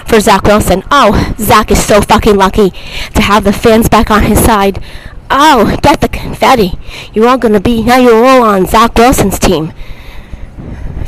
for 0.08 0.20
Zach 0.20 0.46
Wilson. 0.46 0.82
Oh, 0.90 1.36
Zach 1.38 1.70
is 1.70 1.86
so 1.86 2.02
fucking 2.02 2.36
lucky 2.36 2.72
to 3.14 3.22
have 3.22 3.44
the 3.44 3.54
fans 3.54 3.88
back 3.88 4.10
on 4.10 4.24
his 4.24 4.44
side. 4.44 4.84
Oh, 5.30 5.78
get 5.84 6.02
the 6.02 6.08
confetti. 6.08 6.74
You're 7.14 7.28
all 7.28 7.38
gonna 7.38 7.60
be, 7.60 7.84
now 7.84 7.98
you're 7.98 8.26
all 8.26 8.42
on 8.42 8.66
Zach 8.66 8.96
Wilson's 8.96 9.38
team. 9.38 9.74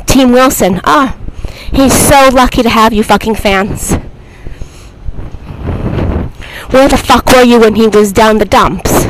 Team 0.06 0.32
Wilson. 0.32 0.80
Ah, 0.84 1.18
oh, 1.18 1.50
he's 1.74 1.98
so 1.98 2.30
lucky 2.32 2.62
to 2.62 2.70
have 2.70 2.94
you 2.94 3.02
fucking 3.02 3.34
fans. 3.34 3.94
Where 6.70 6.88
the 6.88 6.98
fuck 6.98 7.26
were 7.34 7.42
you 7.42 7.62
when 7.62 7.74
he 7.74 7.88
was 7.88 8.14
down 8.14 8.38
the 8.38 8.46
dumps? 8.46 9.08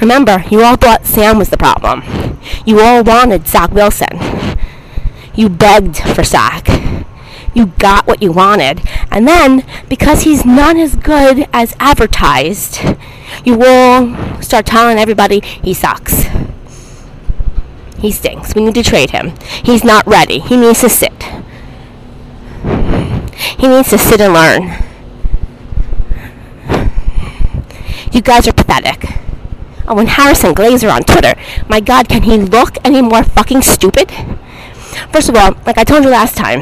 Remember, 0.00 0.44
you 0.50 0.64
all 0.64 0.76
thought 0.76 1.06
Sam 1.06 1.38
was 1.38 1.50
the 1.50 1.56
problem. 1.56 2.02
You 2.66 2.80
all 2.80 3.04
wanted 3.04 3.46
Zach 3.46 3.70
Wilson. 3.70 4.37
You 5.38 5.48
begged 5.48 5.98
for 5.98 6.24
Zach. 6.24 6.66
you 7.54 7.66
got 7.78 8.08
what 8.08 8.20
you 8.20 8.32
wanted. 8.32 8.80
And 9.08 9.28
then, 9.28 9.64
because 9.88 10.22
he's 10.22 10.44
not 10.44 10.76
as 10.76 10.96
good 10.96 11.46
as 11.52 11.76
advertised, 11.78 12.80
you 13.44 13.56
will 13.56 14.42
start 14.42 14.66
telling 14.66 14.98
everybody 14.98 15.38
he 15.40 15.74
sucks. 15.74 16.24
He 18.00 18.10
stinks. 18.10 18.56
We 18.56 18.64
need 18.64 18.74
to 18.74 18.82
trade 18.82 19.10
him. 19.10 19.34
He's 19.62 19.84
not 19.84 20.04
ready. 20.08 20.40
He 20.40 20.56
needs 20.56 20.80
to 20.80 20.88
sit. 20.88 21.22
He 23.60 23.68
needs 23.68 23.90
to 23.90 23.98
sit 23.98 24.20
and 24.20 24.34
learn. 24.34 24.82
You 28.10 28.22
guys 28.22 28.48
are 28.48 28.52
pathetic. 28.52 29.04
Oh, 29.86 30.00
and 30.00 30.08
Harrison 30.08 30.52
Glazer 30.52 30.92
on 30.92 31.04
Twitter. 31.04 31.34
My 31.68 31.78
God, 31.78 32.08
can 32.08 32.24
he 32.24 32.38
look 32.38 32.76
any 32.84 33.02
more 33.02 33.22
fucking 33.22 33.62
stupid? 33.62 34.12
First 35.12 35.28
of 35.28 35.36
all, 35.36 35.52
like 35.66 35.78
I 35.78 35.84
told 35.84 36.04
you 36.04 36.10
last 36.10 36.36
time, 36.36 36.60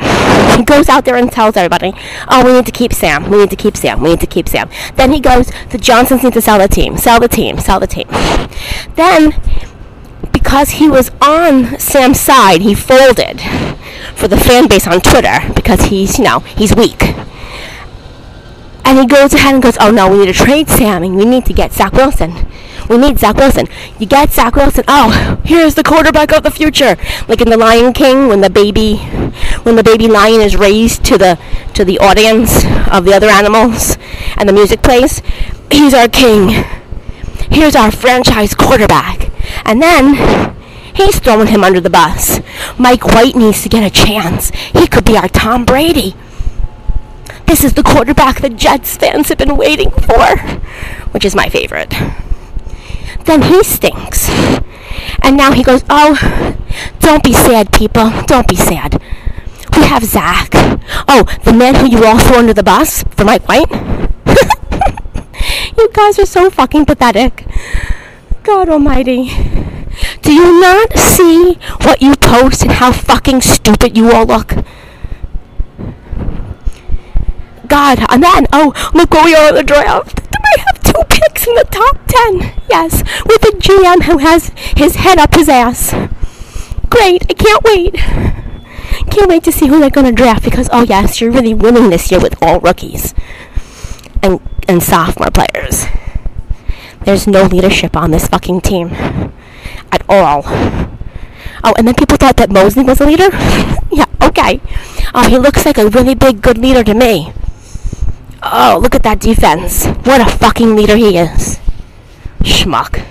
he 0.57 0.65
goes 0.65 0.89
out 0.89 1.05
there 1.05 1.17
and 1.17 1.31
tells 1.31 1.57
everybody, 1.57 1.93
oh, 2.29 2.45
we 2.45 2.53
need 2.53 2.67
to 2.67 2.73
keep 2.73 2.93
Sam. 2.93 3.31
We 3.31 3.39
need 3.39 3.51
to 3.51 3.57
keep 3.57 3.77
Sam. 3.77 4.01
We 4.01 4.11
need 4.11 4.21
to 4.21 4.27
keep 4.27 4.49
Sam. 4.49 4.69
Then 4.97 5.13
he 5.13 5.21
goes, 5.21 5.51
the 5.71 5.79
Johnsons 5.79 6.23
need 6.23 6.33
to 6.35 6.41
sell 6.41 6.59
the 6.59 6.69
team. 6.69 6.97
Sell 6.97 7.21
the 7.21 7.29
team. 7.29 7.59
Sell 7.59 7.81
the 7.81 7.87
team. 7.87 8.09
Then, 8.95 9.41
because 10.33 10.71
he 10.71 10.89
was 10.89 11.11
on 11.21 11.79
Sam's 11.79 12.21
side, 12.21 12.63
he 12.63 12.75
folded 12.75 13.41
for 14.15 14.29
the 14.29 14.37
fan 14.37 14.69
base 14.69 14.87
on 14.87 15.01
Twitter 15.01 15.39
because 15.55 15.87
he's, 15.87 16.19
you 16.19 16.25
know, 16.25 16.41
he's 16.41 16.75
weak. 16.75 17.03
And 18.85 18.99
he 19.01 19.07
goes 19.07 19.35
ahead 19.35 19.55
and 19.55 19.63
goes, 19.63 19.77
oh 19.81 19.91
no, 19.91 20.09
we 20.09 20.19
need 20.19 20.27
to 20.27 20.33
trade 20.33 20.69
Sam 20.69 21.03
and 21.03 21.17
we 21.17 21.25
need 21.25 21.45
to 21.47 21.53
get 21.53 21.73
Zach 21.73 21.93
Wilson. 21.93 22.46
We 22.89 22.99
need 22.99 23.19
Zach 23.19 23.37
Wilson. 23.37 23.67
You 23.99 24.07
get 24.07 24.31
Zach 24.31 24.55
Wilson. 24.55 24.85
Oh, 24.87 25.41
here's 25.45 25.75
the 25.75 25.83
quarterback 25.83 26.33
of 26.33 26.43
the 26.43 26.51
future. 26.51 26.97
Like 27.27 27.41
in 27.41 27.51
The 27.51 27.57
Lion 27.57 27.93
King, 27.93 28.29
when 28.29 28.41
the 28.41 28.51
baby, 28.51 28.97
when 29.63 29.77
the 29.77 29.83
baby 29.83 30.07
lion 30.07 30.41
is 30.41 30.57
raised 30.57 31.05
to 31.07 31.19
the 31.19 31.39
to 31.75 31.85
the 31.85 31.99
audience 31.99 32.65
of 32.91 33.05
the 33.05 33.13
other 33.13 33.29
animals, 33.29 33.99
and 34.37 34.49
the 34.49 34.53
music 34.53 34.83
plays. 34.83 35.21
He's 35.71 35.95
our 35.95 36.09
king. 36.09 36.65
Here's 37.51 37.77
our 37.77 37.91
franchise 37.91 38.55
quarterback. 38.55 39.31
And 39.65 39.83
then 39.83 40.55
he's 40.95 41.19
throwing 41.19 41.49
him 41.49 41.65
under 41.65 41.81
the 41.81 41.91
bus. 41.91 42.41
Mike 42.79 43.05
White 43.05 43.35
needs 43.35 43.63
to 43.63 43.69
get 43.69 43.83
a 43.83 43.91
chance. 43.91 44.51
He 44.51 44.87
could 44.87 45.05
be 45.05 45.17
our 45.17 45.29
Tom 45.29 45.65
Brady. 45.65 46.15
This 47.47 47.65
is 47.65 47.75
the 47.75 47.83
quarterback 47.83 48.41
the 48.41 48.49
Jets 48.49 48.97
fans 48.97 49.29
have 49.29 49.39
been 49.39 49.57
waiting 49.57 49.91
for, 49.91 50.37
which 51.11 51.25
is 51.25 51.35
my 51.35 51.49
favorite 51.49 51.93
then 53.27 53.43
he 53.43 53.63
stinks. 53.63 54.29
And 55.23 55.37
now 55.37 55.53
he 55.53 55.63
goes, 55.63 55.85
Oh, 55.91 56.17
don't 57.01 57.23
be 57.23 57.33
sad, 57.33 57.73
people. 57.73 58.11
Don't 58.27 58.49
be 58.49 58.57
sad. 58.57 59.01
We 59.77 59.85
have 59.85 60.05
Zach. 60.05 60.51
Oh, 61.09 61.25
the 61.45 61.53
man 61.53 61.75
who 61.75 61.87
you 61.87 62.05
all 62.05 62.19
threw 62.19 62.37
under 62.37 62.55
the 62.55 62.63
bus 62.63 63.03
for 63.11 63.25
Mike 63.25 63.47
White? 63.49 63.71
you 65.77 65.91
guys 65.93 66.19
are 66.19 66.27
so 66.27 66.51
fucking 66.51 66.87
pathetic. 66.87 67.47
God 68.43 68.69
almighty. 68.69 69.31
Do 70.23 70.33
you 70.33 70.61
not 70.61 70.97
see 70.97 71.55
what 71.83 72.01
you 72.01 72.15
post 72.17 72.63
and 72.63 72.73
how 72.73 72.93
fucking 72.93 73.41
stupid 73.41 73.97
you 73.97 74.13
all 74.13 74.27
look? 74.27 74.55
God, 77.67 78.05
and 78.09 78.23
then, 78.23 78.47
oh, 78.53 78.73
look 78.95 79.11
what 79.11 79.25
we 79.25 79.35
are 79.35 79.49
in 79.49 79.55
the 79.57 79.63
draft. 79.63 80.17
Do 80.17 80.39
I 80.45 80.61
have 80.67 80.79
two 80.97 81.05
picks 81.09 81.47
in 81.47 81.55
the 81.55 81.65
top 81.71 81.99
ten. 82.07 82.55
Yes, 82.69 83.03
with 83.25 83.43
a 83.45 83.57
GM 83.57 84.05
who 84.05 84.19
has 84.19 84.49
his 84.77 84.97
head 84.97 85.19
up 85.19 85.35
his 85.35 85.49
ass. 85.49 85.93
Great, 86.89 87.25
I 87.29 87.35
can't 87.35 87.63
wait. 87.65 87.95
Can't 89.11 89.29
wait 89.29 89.45
to 89.45 89.53
see 89.53 89.67
who 89.67 89.81
they're 89.81 89.91
going 89.91 90.07
to 90.07 90.13
draft 90.13 90.45
because, 90.45 90.69
oh, 90.73 90.83
yes, 90.83 91.21
you're 91.21 91.31
really 91.31 91.55
winning 91.55 91.91
this 91.91 92.11
year 92.11 92.21
with 92.21 92.41
all 92.43 92.61
rookies. 92.61 93.15
And 94.23 94.41
and 94.69 94.83
sophomore 94.83 95.31
players. 95.31 95.87
There's 97.05 97.27
no 97.27 97.45
leadership 97.45 97.97
on 97.97 98.11
this 98.11 98.27
fucking 98.27 98.63
team 98.63 98.89
at 99.93 100.03
all. 100.09 100.43
Oh, 101.65 101.75
and 101.79 101.87
then 101.87 101.95
people 101.95 102.17
thought 102.17 102.37
that 102.37 102.51
Mosley 102.51 102.83
was 102.83 103.01
a 103.01 103.07
leader? 103.07 103.29
yeah, 103.93 104.07
okay. 104.23 104.61
Oh, 105.15 105.29
he 105.29 105.39
looks 105.39 105.65
like 105.65 105.79
a 105.79 105.89
really 105.89 106.15
big, 106.15 106.43
good 106.43 106.59
leader 106.59 106.83
to 106.83 106.95
me. 106.95 107.33
Oh, 108.53 108.79
look 108.81 108.95
at 108.95 109.03
that 109.03 109.19
defense. 109.19 109.87
What 110.05 110.21
a 110.21 110.31
fucking 110.31 110.77
leader 110.77 110.97
he 110.97 111.19
is. 111.19 111.59
Schmuck. 112.41 113.05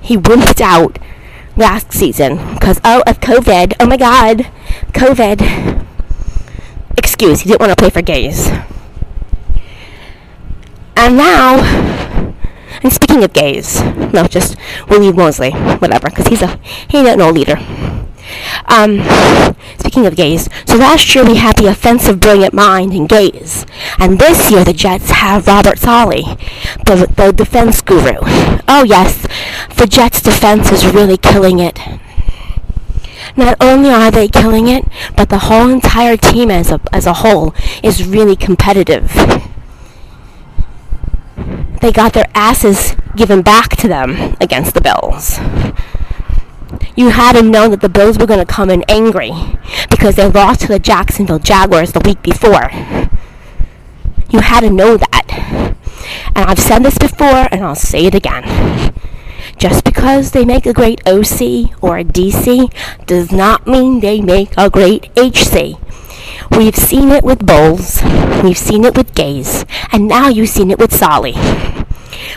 He 0.00 0.16
wimped 0.16 0.60
out 0.60 0.98
last 1.56 1.92
season 1.92 2.36
because, 2.54 2.80
oh, 2.82 3.02
of 3.06 3.20
COVID. 3.20 3.74
Oh 3.78 3.86
my 3.86 3.96
god. 3.96 4.50
COVID. 4.92 5.86
Excuse, 6.96 7.40
he 7.42 7.50
didn't 7.50 7.60
want 7.60 7.70
to 7.70 7.76
play 7.76 7.90
for 7.90 8.02
Gase. 8.02 8.48
And 10.96 11.16
now, 11.16 11.58
and 12.82 12.92
speaking 12.92 13.22
of 13.22 13.32
Gase, 13.32 14.12
no, 14.12 14.24
just 14.24 14.56
leave 14.88 15.14
Mosley, 15.14 15.50
whatever, 15.50 16.08
because 16.08 16.26
he's 16.28 16.42
a 16.42 16.58
he 16.88 16.98
ain't 16.98 17.18
no 17.18 17.30
leader. 17.30 17.56
Um, 18.66 19.02
speaking 19.78 20.06
of 20.06 20.14
Gase, 20.14 20.48
so 20.68 20.76
last 20.76 21.14
year 21.14 21.24
we 21.24 21.36
had 21.36 21.56
the 21.56 21.66
offensive 21.66 22.20
brilliant 22.20 22.54
mind 22.54 22.92
in 22.92 23.08
Gase, 23.08 23.68
and 23.98 24.18
this 24.18 24.50
year 24.50 24.64
the 24.64 24.72
Jets 24.72 25.10
have 25.10 25.46
Robert 25.46 25.78
Saleh, 25.78 26.38
the, 26.84 27.12
the 27.16 27.32
defense 27.32 27.80
guru. 27.80 28.16
Oh 28.68 28.84
yes, 28.86 29.26
the 29.76 29.86
Jets 29.86 30.22
defense 30.22 30.70
is 30.72 30.86
really 30.86 31.16
killing 31.16 31.58
it. 31.58 31.78
Not 33.36 33.56
only 33.60 33.90
are 33.90 34.10
they 34.10 34.28
killing 34.28 34.68
it, 34.68 34.84
but 35.16 35.28
the 35.28 35.38
whole 35.38 35.68
entire 35.68 36.16
team 36.16 36.50
as 36.50 36.70
a, 36.70 36.80
as 36.92 37.06
a 37.06 37.14
whole 37.14 37.54
is 37.82 38.06
really 38.06 38.36
competitive. 38.36 39.10
They 41.80 41.92
got 41.92 42.12
their 42.12 42.28
asses 42.34 42.94
given 43.16 43.42
back 43.42 43.76
to 43.76 43.88
them 43.88 44.36
against 44.40 44.74
the 44.74 44.80
Bills 44.80 45.38
you 46.96 47.10
had 47.10 47.32
to 47.32 47.42
know 47.42 47.68
that 47.68 47.80
the 47.80 47.88
Bills 47.88 48.18
were 48.18 48.26
going 48.26 48.44
to 48.44 48.52
come 48.52 48.70
in 48.70 48.84
angry 48.88 49.32
because 49.90 50.16
they 50.16 50.28
lost 50.28 50.60
to 50.62 50.68
the 50.68 50.78
Jacksonville 50.78 51.38
Jaguars 51.38 51.92
the 51.92 52.00
week 52.00 52.22
before. 52.22 52.70
You 54.30 54.40
had 54.40 54.60
to 54.60 54.70
know 54.70 54.96
that. 54.96 55.76
And 56.34 56.44
I've 56.50 56.58
said 56.58 56.80
this 56.80 56.98
before 56.98 57.48
and 57.50 57.64
I'll 57.64 57.74
say 57.74 58.06
it 58.06 58.14
again. 58.14 58.94
Just 59.56 59.84
because 59.84 60.30
they 60.30 60.44
make 60.44 60.66
a 60.66 60.72
great 60.72 61.00
OC 61.06 61.82
or 61.82 61.98
a 61.98 62.04
DC 62.04 62.72
does 63.06 63.30
not 63.30 63.66
mean 63.66 64.00
they 64.00 64.20
make 64.20 64.52
a 64.56 64.70
great 64.70 65.10
HC. 65.16 65.76
We've 66.50 66.76
seen 66.76 67.10
it 67.10 67.24
with 67.24 67.46
Bowles, 67.46 68.00
we've 68.42 68.58
seen 68.58 68.84
it 68.84 68.96
with 68.96 69.14
Gase, 69.14 69.68
and 69.92 70.08
now 70.08 70.28
you've 70.28 70.48
seen 70.48 70.70
it 70.70 70.78
with 70.78 70.94
Solly. 70.94 71.34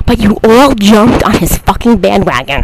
But 0.05 0.19
you 0.19 0.37
all 0.43 0.73
jumped 0.75 1.23
on 1.23 1.37
his 1.37 1.57
fucking 1.57 1.97
bandwagon. 1.97 2.63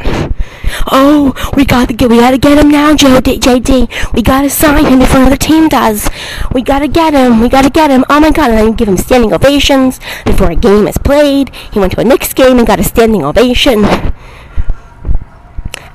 Oh, 0.92 1.34
we 1.56 1.65
gotta 1.65 1.94
get, 1.94 2.10
we 2.10 2.18
gotta 2.18 2.38
get 2.38 2.58
him 2.58 2.70
now, 2.70 2.96
Joe, 2.96 3.20
D- 3.20 3.39
JD. 3.39 4.13
We 4.13 4.22
gotta 4.22 4.50
sign 4.50 4.86
him 4.86 5.00
before 5.00 5.22
another 5.22 5.38
team 5.38 5.68
does. 5.68 6.10
We 6.54 6.62
gotta 6.62 6.88
get 6.88 7.13
him. 7.13 7.39
We 7.42 7.50
gotta 7.50 7.70
get 7.70 7.89
him. 7.89 8.06
Oh 8.10 8.20
my 8.20 8.32
god! 8.32 8.52
And 8.52 8.58
then 8.60 8.74
give 8.74 8.88
him 8.88 8.98
standing 8.98 9.34
ovations 9.34 10.00
before 10.26 10.52
a 10.52 10.56
game 10.56 10.88
is 10.88 10.98
played. 10.98 11.54
He 11.72 11.80
went 11.80 11.94
to 11.94 12.02
a 12.02 12.04
Knicks 12.04 12.34
game 12.34 12.58
and 12.58 12.68
got 12.68 12.80
a 12.80 12.84
standing 12.84 13.24
ovation. 13.24 13.86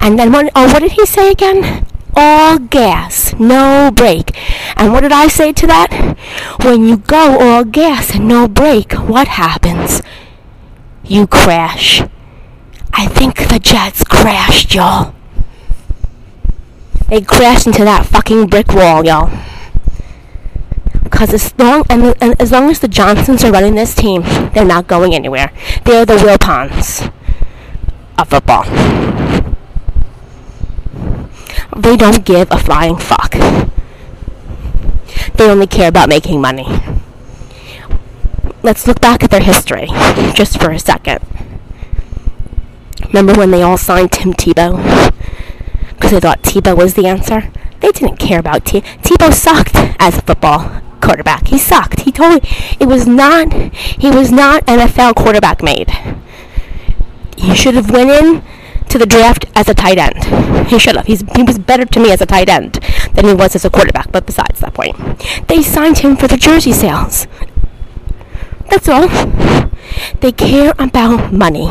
And 0.01 0.19
then 0.19 0.33
what? 0.33 0.51
Oh, 0.55 0.67
what 0.73 0.81
did 0.81 0.93
he 0.93 1.07
say 1.07 1.31
again? 1.31 1.87
All 2.17 2.59
gas, 2.59 3.35
no 3.41 3.91
brake. 3.93 4.37
And 4.77 4.93
what 4.93 5.01
did 5.01 5.13
I 5.13 5.27
say 5.27 5.53
to 5.53 5.67
that? 5.67 6.17
When 6.63 6.87
you 6.87 6.99
go 6.99 7.39
all 7.41 7.65
gas 7.65 8.15
and 8.15 8.29
no 8.29 8.47
brake, 8.47 8.93
what 8.93 9.27
happens? 9.27 10.01
You 11.05 11.27
crash. 11.27 12.03
I 12.93 13.07
think 13.09 13.49
the 13.49 13.59
Jets 13.59 14.05
crashed, 14.05 14.75
y'all. 14.75 15.15
They 17.09 17.21
crashed 17.21 17.67
into 17.67 17.85
that 17.85 18.07
fucking 18.07 18.47
brick 18.47 18.73
wall, 18.73 19.05
y'all. 19.05 19.31
Because 21.03 21.35
as 21.35 21.57
long 21.59 21.85
and, 21.91 22.15
and 22.21 22.41
as 22.41 22.51
long 22.51 22.71
as 22.71 22.81
the 22.81 22.89
Johnsons 22.89 23.45
are 23.45 23.53
running 23.53 23.75
this 23.75 23.95
team, 23.95 24.23
they're 24.55 24.65
not 24.65 24.87
going 24.87 25.15
anywhere. 25.15 25.53
They're 25.85 26.07
the 26.07 26.17
Wilpons 26.17 27.13
of 28.19 28.29
football. 28.29 28.65
They 31.77 31.97
don't 31.97 32.25
give 32.25 32.49
a 32.51 32.59
flying 32.59 32.97
fuck. 32.97 33.33
They 35.35 35.51
only 35.51 35.67
care 35.67 35.89
about 35.89 36.09
making 36.09 36.41
money. 36.41 36.67
Let's 38.65 38.87
look 38.87 38.99
back 38.99 39.23
at 39.23 39.31
their 39.31 39.43
history 39.43 39.89
just 40.33 40.59
for 40.59 40.71
a 40.71 40.79
second. 40.79 41.21
Remember 43.09 43.35
when 43.35 43.51
they 43.51 43.61
all 43.61 43.77
signed 43.77 44.11
Tim 44.11 44.33
Tebow? 44.33 45.13
Because 45.91 46.13
they 46.13 46.21
thought 46.21 46.41
Tebow 46.43 46.75
was 46.75 46.95
the 46.95 47.07
answer? 47.07 47.53
They 47.81 47.91
didn't 47.91 48.17
care 48.17 48.39
about 48.39 48.65
T. 48.65 48.81
Tebow 48.81 49.35
sucked 49.35 49.75
as 50.01 50.17
a 50.17 50.23
football 50.23 50.81
quarterback. 51.03 51.49
He 51.49 51.59
sucked. 51.59 52.01
He 52.01 52.11
totally. 52.11 52.41
It 52.81 52.89
was 52.89 53.07
not. 53.07 53.53
He 53.53 54.11
was 54.11 54.33
not 54.33 54.65
NFL 54.65 55.15
quarterback 55.17 55.63
made. 55.63 55.91
He 57.37 57.55
should 57.55 57.75
have 57.75 57.91
went 57.91 58.09
in 58.09 58.43
to 58.89 58.97
the 58.97 59.05
draft 59.05 59.45
as 59.55 59.69
a 59.69 59.75
tight 59.75 59.99
end. 59.99 60.69
He 60.69 60.79
should 60.79 60.97
have. 60.97 61.05
He's, 61.05 61.23
he 61.37 61.43
was 61.43 61.59
better 61.59 61.85
to 61.85 62.01
me 62.01 62.13
as 62.13 62.23
a 62.23 62.27
tight 62.27 62.49
end 62.49 62.81
than 63.13 63.27
he 63.27 63.35
was 63.35 63.55
as 63.55 63.67
a 63.67 63.71
quarterback. 63.71 64.11
But 64.11 64.25
besides 64.25 64.61
that 64.61 64.73
point, 64.73 64.97
they 65.49 65.63
signed 65.63 65.99
him 65.99 66.17
for 66.17 66.29
the 66.29 66.39
jersey 66.39 66.73
sales. 66.73 67.27
That's 68.71 68.89
all. 68.89 69.09
They 70.21 70.33
care 70.33 70.73
about 70.79 71.33
money. 71.33 71.69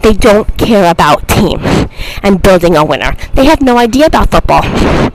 They 0.00 0.12
don't 0.12 0.56
care 0.58 0.90
about 0.90 1.28
team 1.28 1.60
and 2.22 2.42
building 2.42 2.76
a 2.76 2.84
winner. 2.84 3.14
They 3.34 3.44
have 3.46 3.60
no 3.60 3.78
idea 3.78 4.06
about 4.06 4.30
football. 4.30 4.64
And 4.64 5.12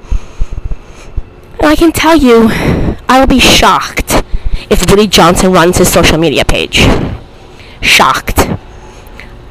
I 1.68 1.76
can 1.76 1.92
tell 1.92 2.16
you, 2.16 2.48
I 3.08 3.20
will 3.20 3.28
be 3.28 3.40
shocked 3.40 4.24
if 4.70 4.90
Woody 4.90 5.08
Johnson 5.08 5.52
runs 5.52 5.78
his 5.78 5.92
social 5.92 6.18
media 6.18 6.46
page. 6.46 6.88
Shocked. 7.82 8.48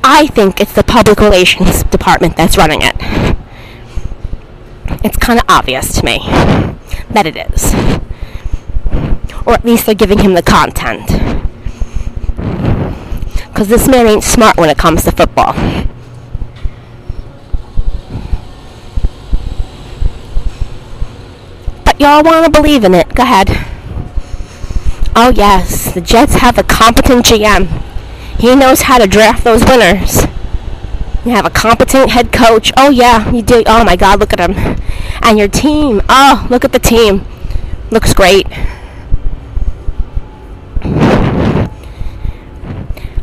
I 0.04 0.28
think 0.28 0.60
it's 0.60 0.72
the 0.72 0.84
public 0.84 1.18
relations 1.18 1.82
department 1.84 2.36
that's 2.36 2.56
running 2.56 2.80
it. 2.82 2.94
It's 5.04 5.16
kind 5.16 5.38
of 5.38 5.44
obvious 5.48 6.00
to 6.00 6.04
me 6.04 6.18
that 7.10 7.26
it 7.26 7.36
is. 7.36 7.74
Or 9.46 9.54
at 9.54 9.64
least 9.64 9.86
they're 9.86 9.94
giving 9.94 10.18
him 10.18 10.34
the 10.34 10.42
content 10.42 11.10
because 13.58 13.70
this 13.70 13.88
man 13.88 14.06
ain't 14.06 14.22
smart 14.22 14.56
when 14.56 14.70
it 14.70 14.78
comes 14.78 15.02
to 15.02 15.10
football. 15.10 15.52
But 21.84 22.00
y'all 22.00 22.22
want 22.22 22.44
to 22.46 22.52
believe 22.52 22.84
in 22.84 22.94
it. 22.94 23.12
Go 23.16 23.24
ahead. 23.24 23.48
Oh, 25.16 25.32
yes, 25.34 25.92
the 25.92 26.00
Jets 26.00 26.34
have 26.34 26.56
a 26.56 26.62
competent 26.62 27.26
GM. 27.26 27.66
He 28.38 28.54
knows 28.54 28.82
how 28.82 28.98
to 28.98 29.08
draft 29.08 29.42
those 29.42 29.64
winners. 29.64 30.22
You 31.24 31.32
have 31.32 31.44
a 31.44 31.50
competent 31.50 32.10
head 32.10 32.32
coach. 32.32 32.70
Oh, 32.76 32.90
yeah, 32.90 33.28
you 33.32 33.42
do. 33.42 33.64
Oh, 33.66 33.82
my 33.82 33.96
God, 33.96 34.20
look 34.20 34.32
at 34.32 34.38
him. 34.38 34.80
And 35.20 35.36
your 35.36 35.48
team. 35.48 36.00
Oh, 36.08 36.46
look 36.48 36.64
at 36.64 36.70
the 36.70 36.78
team. 36.78 37.26
Looks 37.90 38.14
great. 38.14 38.46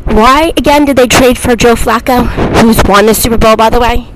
Why 0.06 0.52
again 0.56 0.84
did 0.84 0.96
they 0.96 1.06
trade 1.06 1.36
for 1.36 1.56
Joe 1.56 1.74
Flacco, 1.74 2.26
who's 2.60 2.82
won 2.84 3.06
the 3.06 3.14
Super 3.14 3.36
Bowl, 3.36 3.56
by 3.56 3.70
the 3.70 3.80
way, 3.80 4.06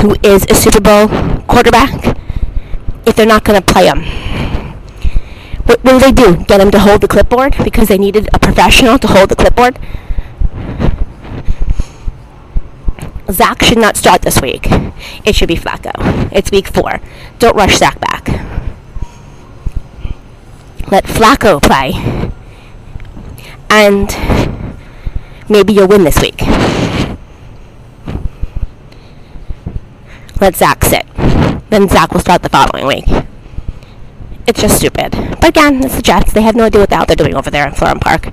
who 0.00 0.16
is 0.22 0.46
a 0.50 0.54
Super 0.54 0.80
Bowl 0.80 1.08
quarterback, 1.46 2.16
if 3.06 3.14
they're 3.14 3.26
not 3.26 3.44
going 3.44 3.60
to 3.60 3.72
play 3.72 3.86
him? 3.86 4.02
What, 5.64 5.84
do 5.84 5.98
they 5.98 6.12
do? 6.12 6.44
Get 6.44 6.60
him 6.60 6.70
to 6.70 6.78
hold 6.78 7.02
the 7.02 7.08
clipboard 7.08 7.54
because 7.62 7.88
they 7.88 7.98
needed 7.98 8.28
a 8.32 8.38
professional 8.38 8.98
to 8.98 9.06
hold 9.06 9.28
the 9.28 9.36
clipboard? 9.36 9.78
Zach 13.30 13.62
should 13.62 13.78
not 13.78 13.96
start 13.96 14.22
this 14.22 14.40
week. 14.40 14.66
It 15.26 15.34
should 15.34 15.48
be 15.48 15.56
Flacco. 15.56 16.32
It's 16.32 16.50
week 16.50 16.68
four. 16.68 17.00
Don't 17.38 17.54
rush 17.54 17.76
Zach 17.76 18.00
back. 18.00 18.28
Let 20.90 21.04
Flacco 21.04 21.60
play. 21.62 21.92
And 23.68 24.08
maybe 25.48 25.72
you'll 25.72 25.88
win 25.88 26.04
this 26.04 26.20
week. 26.20 26.40
Let 30.40 30.54
Zach 30.54 30.84
sit. 30.84 31.06
Then 31.70 31.88
Zach 31.88 32.12
will 32.12 32.20
start 32.20 32.42
the 32.42 32.48
following 32.48 32.86
week. 32.86 33.04
It's 34.46 34.60
just 34.60 34.76
stupid. 34.76 35.10
But 35.40 35.48
again, 35.50 35.84
it's 35.84 35.96
the 35.96 36.02
Jets. 36.02 36.32
They 36.32 36.42
have 36.42 36.54
no 36.54 36.64
idea 36.64 36.80
what 36.80 36.90
the 36.90 36.96
hell 36.96 37.06
they're 37.06 37.16
doing 37.16 37.34
over 37.34 37.50
there 37.50 37.66
in 37.66 37.74
Florham 37.74 38.00
Park. 38.00 38.28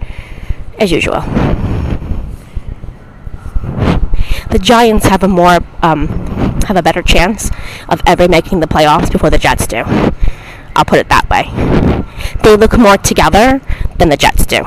As 0.79 0.91
usual. 0.91 1.21
The 4.51 4.59
Giants 4.61 5.07
have 5.07 5.23
a 5.23 5.27
more, 5.27 5.59
um, 5.81 6.07
have 6.67 6.77
a 6.77 6.83
better 6.83 7.01
chance 7.01 7.49
of 7.89 8.01
ever 8.05 8.27
making 8.27 8.59
the 8.59 8.67
playoffs 8.67 9.11
before 9.11 9.29
the 9.29 9.37
Jets 9.37 9.67
do. 9.67 9.83
I'll 10.75 10.85
put 10.85 10.99
it 10.99 11.09
that 11.09 11.29
way. 11.29 11.49
They 12.43 12.55
look 12.55 12.77
more 12.77 12.97
together 12.97 13.61
than 13.97 14.09
the 14.09 14.17
Jets 14.17 14.45
do. 14.45 14.63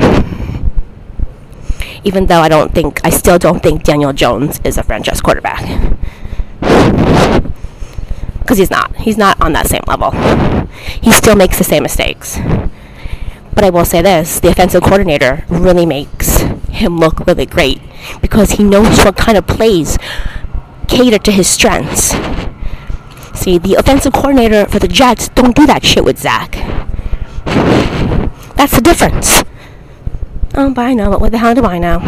Even 2.09 2.25
though 2.25 2.41
I 2.41 2.49
don't 2.49 2.73
think, 2.73 3.03
I 3.05 3.11
still 3.11 3.39
don't 3.39 3.63
think 3.63 3.83
Daniel 3.83 4.15
Jones 4.15 4.63
is 4.65 4.79
a 4.79 4.83
franchise 4.83 5.21
quarterback. 5.21 5.61
Because 8.41 8.57
he's 8.57 8.71
not. 8.71 8.97
He's 8.97 9.19
not 9.19 9.39
on 9.43 9.53
that 9.53 9.67
same 9.67 9.83
level. 9.87 10.13
He 11.03 11.13
still 11.13 11.37
makes 11.37 11.59
the 11.59 11.65
same 11.65 11.83
mistakes. 11.83 12.39
But 13.55 13.65
I 13.65 13.69
will 13.69 13.85
say 13.85 14.01
this 14.01 14.41
the 14.41 14.49
offensive 14.49 14.83
coordinator 14.83 15.45
really 15.51 15.85
makes 15.85 16.39
him 16.71 16.97
look 16.97 17.27
really 17.27 17.45
great 17.45 17.83
because 18.23 18.53
he 18.53 18.65
knows 18.65 19.05
what 19.05 19.19
kind 19.19 19.37
of 19.37 19.47
plays 19.47 19.99
cater 20.89 21.19
to 21.19 21.31
his 21.31 21.47
strengths. 21.47 22.13
See, 23.39 23.59
the 23.59 23.77
offensive 23.79 24.15
coordinator 24.15 24.65
for 24.67 24.79
the 24.79 24.89
Jets 24.89 25.29
don't 25.29 25.55
do 25.55 25.67
that 25.67 25.85
shit 25.85 26.05
with 26.05 26.19
Zach. 26.19 26.53
That's 28.57 28.75
the 28.75 28.81
difference. 28.81 29.43
Oh, 30.61 30.75
I 30.77 30.93
know, 30.93 31.09
but 31.09 31.21
what 31.21 31.31
the 31.31 31.39
hell 31.39 31.55
do 31.55 31.63
I 31.63 31.79
know? 31.79 32.01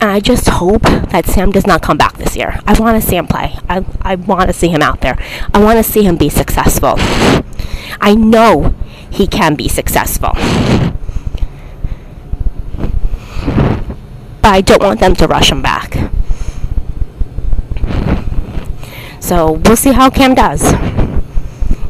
I 0.00 0.20
just 0.20 0.48
hope 0.48 0.80
that 0.84 1.26
Sam 1.26 1.52
does 1.52 1.66
not 1.66 1.82
come 1.82 1.98
back 1.98 2.16
this 2.16 2.34
year. 2.34 2.58
I 2.66 2.72
want 2.80 2.98
to 2.98 3.06
see 3.06 3.16
him 3.16 3.26
play. 3.26 3.58
I, 3.68 3.84
I 4.00 4.14
want 4.14 4.48
to 4.48 4.54
see 4.54 4.68
him 4.68 4.80
out 4.80 5.02
there. 5.02 5.18
I 5.52 5.62
want 5.62 5.76
to 5.76 5.82
see 5.82 6.04
him 6.04 6.16
be 6.16 6.30
successful. 6.30 6.94
I 8.00 8.14
know 8.14 8.74
he 9.10 9.26
can 9.26 9.54
be 9.54 9.68
successful. 9.68 10.30
But 14.40 14.50
I 14.50 14.62
don't 14.62 14.82
want 14.82 15.00
them 15.00 15.14
to 15.16 15.26
rush 15.26 15.52
him 15.52 15.60
back. 15.60 15.92
So 19.20 19.52
we'll 19.52 19.76
see 19.76 19.92
how 19.92 20.08
Cam 20.08 20.34
does. 20.34 20.72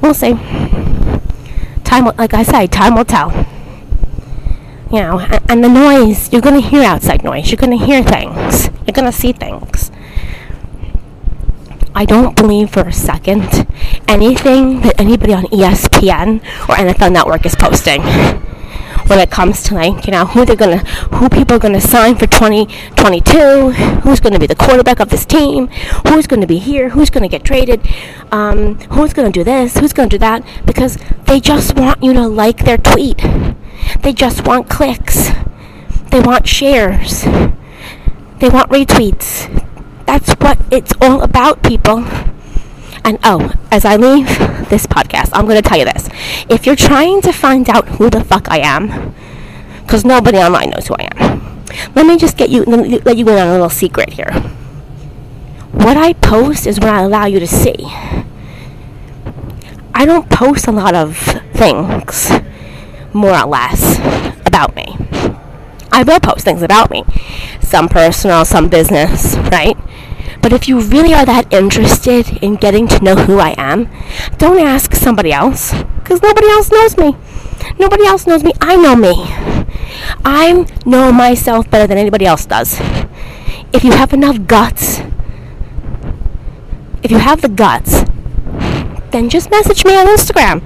We'll 0.03 0.13
see. 0.13 0.96
Time, 1.87 2.05
like 2.17 2.35
I 2.35 2.43
say, 2.43 2.67
time 2.67 2.97
will 2.97 3.05
tell. 3.05 3.31
You 4.93 5.01
know, 5.01 5.21
and, 5.21 5.51
and 5.51 5.65
the 5.65 5.69
noise, 5.69 6.33
you're 6.33 6.43
going 6.43 6.61
to 6.61 6.69
hear 6.69 6.83
outside 6.83 7.25
noise. 7.25 7.51
You're 7.51 7.57
going 7.57 7.79
to 7.79 7.85
hear 7.85 8.03
things. 8.03 8.69
You're 8.87 8.93
going 8.93 9.11
to 9.11 9.13
see 9.13 9.33
things. 9.33 9.91
I 11.95 12.05
don't 12.05 12.37
believe 12.37 12.71
for 12.71 12.81
a 12.81 12.93
second 12.93 13.67
anything 14.07 14.81
that 14.83 15.01
anybody 15.01 15.33
on 15.33 15.45
ESPN 15.45 16.41
or 16.69 16.75
NFL 16.75 17.13
Network 17.13 17.47
is 17.47 17.55
posting 17.55 18.03
when 19.07 19.19
it 19.19 19.31
comes 19.31 19.63
to 19.65 19.75
like 19.75 20.07
you 20.07 20.13
know 20.13 20.27
who 20.27 20.45
they're 20.45 20.57
gonna 20.57 20.79
who 21.17 21.29
people 21.29 21.57
are 21.57 21.61
gonna 21.61 21.81
sign 21.81 22.17
for 22.17 22.27
2022 22.27 23.71
who's 24.03 24.21
gonna 24.21 24.39
be 24.39 24.47
the 24.47 24.57
quarterback 24.57 25.01
of 25.01 25.09
this 25.11 25.25
team 25.25 25.69
who's 26.09 26.27
gonna 26.27 26.47
be 26.47 26.59
here 26.59 26.91
who's 26.91 27.11
gonna 27.11 27.29
get 27.29 27.45
traded 27.45 27.81
um, 28.33 28.79
who's 28.91 29.13
gonna 29.13 29.31
do 29.31 29.45
this 29.45 29.79
who's 29.79 29.93
gonna 29.93 30.09
do 30.09 30.19
that 30.19 30.43
because 30.65 30.99
they 31.27 31.41
just 31.41 31.77
want 31.77 32.03
you 32.03 32.13
to 32.13 32.27
like 32.27 32.65
their 32.65 32.79
tweet. 32.79 33.19
They 34.03 34.13
just 34.13 34.47
want 34.47 34.69
clicks. 34.71 35.31
They 36.11 36.21
want 36.21 36.47
shares. 36.47 37.23
They 38.39 38.49
want 38.49 38.71
retweets. 38.71 39.65
That's 40.07 40.33
what 40.35 40.59
it's 40.71 40.93
all 41.01 41.23
about, 41.23 41.63
people. 41.63 42.05
And 43.07 43.21
oh, 43.23 43.53
as 43.71 43.85
I 43.85 43.95
leave 43.95 44.27
this 44.69 44.85
podcast, 44.85 45.31
I'm 45.33 45.45
going 45.47 45.63
to 45.63 45.67
tell 45.67 45.79
you 45.79 45.85
this. 45.85 46.09
If 46.51 46.67
you're 46.67 46.75
trying 46.75 47.23
to 47.23 47.33
find 47.33 47.71
out 47.71 47.87
who 47.87 48.11
the 48.11 48.25
fuck 48.25 48.51
I 48.51 48.59
am, 48.59 49.15
because 49.83 50.05
nobody 50.05 50.39
online 50.39 50.71
knows 50.71 50.89
who 50.89 50.97
I 50.99 51.09
am, 51.15 51.65
let 51.95 52.05
me 52.05 52.17
just 52.17 52.37
get 52.37 52.51
you, 52.51 52.65
let 52.65 53.17
you 53.17 53.29
in 53.29 53.39
on 53.39 53.47
a 53.47 53.53
little 53.53 53.71
secret 53.71 54.15
here. 54.15 54.33
What 55.71 55.97
I 55.97 56.15
post 56.15 56.67
is 56.67 56.81
what 56.81 56.89
I 56.89 57.03
allow 57.03 57.27
you 57.27 57.39
to 57.39 57.47
see. 57.47 57.77
I 59.95 60.05
don't 60.05 60.29
post 60.29 60.67
a 60.67 60.73
lot 60.73 60.97
of 60.97 61.17
things, 61.53 62.33
more 63.13 63.39
or 63.39 63.47
less, 63.47 63.99
about 64.45 64.75
me. 64.75 64.97
I 65.93 66.03
will 66.03 66.19
post 66.19 66.45
things 66.45 66.61
about 66.61 66.91
me, 66.91 67.05
some 67.61 67.89
personal, 67.89 68.45
some 68.45 68.69
business, 68.69 69.37
right? 69.53 69.77
But 70.43 70.53
if 70.53 70.69
you 70.69 70.81
really 70.81 71.13
are 71.15 71.25
that 71.27 71.53
interested 71.53 72.39
in 72.43 72.57
getting 72.57 72.87
to 72.89 73.03
know 73.03 73.17
who 73.17 73.39
I 73.39 73.55
am, 73.59 73.89
don't 74.39 74.61
ask 74.61 74.95
somebody 74.95 75.33
else, 75.33 75.73
because 75.99 76.23
nobody 76.23 76.49
else 76.49 76.71
knows 76.71 76.97
me. 76.97 77.17
Nobody 77.79 78.07
else 78.07 78.27
knows 78.27 78.45
me. 78.45 78.53
I 78.61 78.77
know 78.77 78.95
me. 78.95 79.15
I 80.25 80.67
know 80.85 81.13
myself 81.13 81.69
better 81.71 81.87
than 81.87 81.99
anybody 81.99 82.27
else 82.27 82.47
does. 82.47 82.79
If 83.73 83.83
you 83.83 83.93
have 83.93 84.13
enough 84.13 84.47
guts, 84.47 85.01
if 87.03 87.11
you 87.11 87.19
have 87.19 87.41
the 87.41 87.49
guts, 87.49 88.05
then 89.11 89.29
just 89.29 89.51
message 89.51 89.85
me 89.85 89.97
on 89.97 90.07
Instagram. 90.07 90.63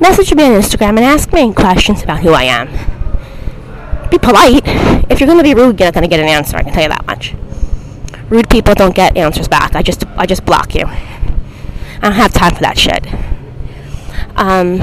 Message 0.00 0.34
me 0.34 0.44
on 0.44 0.60
Instagram 0.60 0.90
and 0.90 1.00
ask 1.00 1.32
me 1.32 1.52
questions 1.52 2.02
about 2.02 2.20
who 2.20 2.30
I 2.32 2.44
am. 2.44 2.68
Be 4.10 4.18
polite. 4.18 4.62
If 5.10 5.20
you're 5.20 5.26
going 5.26 5.38
to 5.38 5.44
be 5.44 5.54
rude, 5.54 5.78
you're 5.78 5.86
not 5.86 5.94
going 5.94 6.02
to 6.02 6.08
get 6.08 6.20
an 6.20 6.26
answer. 6.26 6.56
I 6.56 6.62
can 6.62 6.72
tell 6.72 6.82
you 6.82 6.88
that 6.88 7.06
much. 7.06 7.34
Rude 8.34 8.50
people 8.50 8.74
don't 8.74 8.96
get 8.96 9.16
answers 9.16 9.46
back. 9.46 9.76
I 9.76 9.82
just 9.82 10.04
I 10.16 10.26
just 10.26 10.44
block 10.44 10.74
you. 10.74 10.86
I 10.86 12.00
don't 12.02 12.14
have 12.14 12.32
time 12.32 12.52
for 12.52 12.62
that 12.62 12.76
shit. 12.76 13.06
Um, 14.34 14.78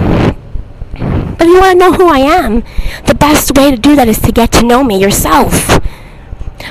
but 1.35 1.41
if 1.41 1.47
you 1.47 1.59
want 1.59 1.73
to 1.73 1.77
know 1.77 1.91
who 1.91 2.07
I 2.07 2.19
am, 2.19 2.63
the 3.07 3.13
best 3.13 3.57
way 3.57 3.69
to 3.69 3.75
do 3.75 3.93
that 3.97 4.07
is 4.07 4.19
to 4.19 4.31
get 4.31 4.53
to 4.53 4.65
know 4.65 4.85
me 4.85 5.01
yourself. 5.01 5.81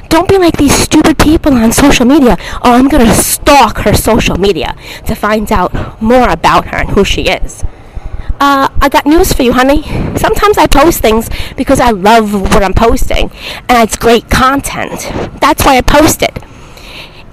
Don't 0.09 0.27
be 0.27 0.39
like 0.39 0.57
these 0.57 0.73
stupid 0.73 1.19
people 1.19 1.53
on 1.53 1.71
social 1.71 2.07
media. 2.07 2.39
Oh, 2.63 2.73
I'm 2.73 2.89
going 2.89 3.05
to 3.05 3.13
stalk 3.13 3.81
her 3.81 3.93
social 3.93 4.39
media 4.39 4.75
to 5.05 5.15
find 5.15 5.53
out 5.53 6.01
more 6.01 6.31
about 6.31 6.69
her 6.69 6.79
and 6.79 6.89
who 6.89 7.05
she 7.05 7.25
is. 7.25 7.63
Uh, 8.41 8.71
I 8.81 8.89
got 8.89 9.05
news 9.05 9.35
for 9.35 9.43
you, 9.43 9.53
honey. 9.53 9.83
Sometimes 10.17 10.57
I 10.57 10.67
post 10.67 11.01
things 11.03 11.29
because 11.59 11.79
I 11.79 11.91
love 11.91 12.33
what 12.33 12.63
I'm 12.63 12.73
posting 12.73 13.31
and 13.69 13.87
it's 13.87 13.99
great 13.99 14.31
content. 14.31 15.11
That's 15.43 15.63
why 15.67 15.77
I 15.77 15.83
post 15.83 16.23
it 16.23 16.39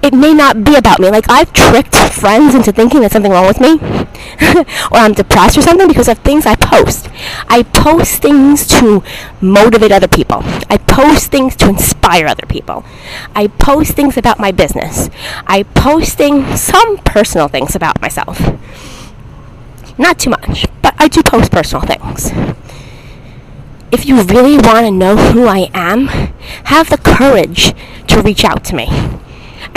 it 0.02 0.14
may 0.14 0.32
not 0.32 0.64
be 0.64 0.76
about 0.76 1.00
me. 1.00 1.10
Like 1.10 1.26
I've 1.28 1.52
tricked 1.52 1.94
friends 1.94 2.54
into 2.54 2.72
thinking 2.72 3.00
there's 3.00 3.12
something 3.12 3.32
wrong 3.32 3.46
with 3.46 3.60
me 3.60 3.78
or 4.90 4.98
I'm 4.98 5.12
depressed 5.12 5.58
or 5.58 5.62
something 5.62 5.88
because 5.88 6.08
of 6.08 6.18
things 6.18 6.46
I 6.46 6.54
post. 6.54 7.08
I 7.48 7.62
post 7.62 8.22
things 8.22 8.66
to 8.78 9.02
motivate 9.40 9.92
other 9.92 10.08
people. 10.08 10.40
I 10.70 10.78
post 10.78 11.30
things 11.30 11.56
to 11.56 11.68
inspire 11.68 12.26
other 12.26 12.46
people. 12.46 12.84
I 13.34 13.48
post 13.48 13.92
things 13.92 14.16
about 14.16 14.38
my 14.38 14.52
business. 14.52 15.10
I 15.46 15.62
post 15.62 16.16
things, 16.16 16.60
some 16.60 16.98
personal 16.98 17.48
things 17.48 17.74
about 17.74 18.00
myself. 18.00 18.40
Not 19.98 20.18
too 20.18 20.30
much, 20.30 20.66
but 20.80 20.94
I 20.98 21.08
do 21.08 21.22
post 21.22 21.50
personal 21.50 21.84
things. 21.84 22.30
If 23.90 24.06
you 24.06 24.22
really 24.22 24.58
want 24.58 24.86
to 24.86 24.90
know 24.90 25.16
who 25.16 25.46
I 25.46 25.70
am, 25.74 26.06
have 26.64 26.90
the 26.90 26.98
courage 26.98 27.72
to 28.06 28.22
reach 28.22 28.44
out 28.44 28.64
to 28.66 28.76
me 28.76 28.86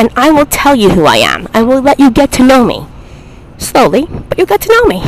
and 0.01 0.09
I 0.15 0.31
will 0.31 0.47
tell 0.47 0.75
you 0.75 0.89
who 0.89 1.05
I 1.05 1.17
am. 1.17 1.47
I 1.53 1.61
will 1.61 1.79
let 1.79 1.99
you 1.99 2.09
get 2.09 2.31
to 2.31 2.43
know 2.43 2.65
me. 2.65 2.87
Slowly, 3.59 4.07
but 4.07 4.35
you'll 4.35 4.47
get 4.47 4.61
to 4.61 4.69
know 4.69 4.85
me. 4.85 4.99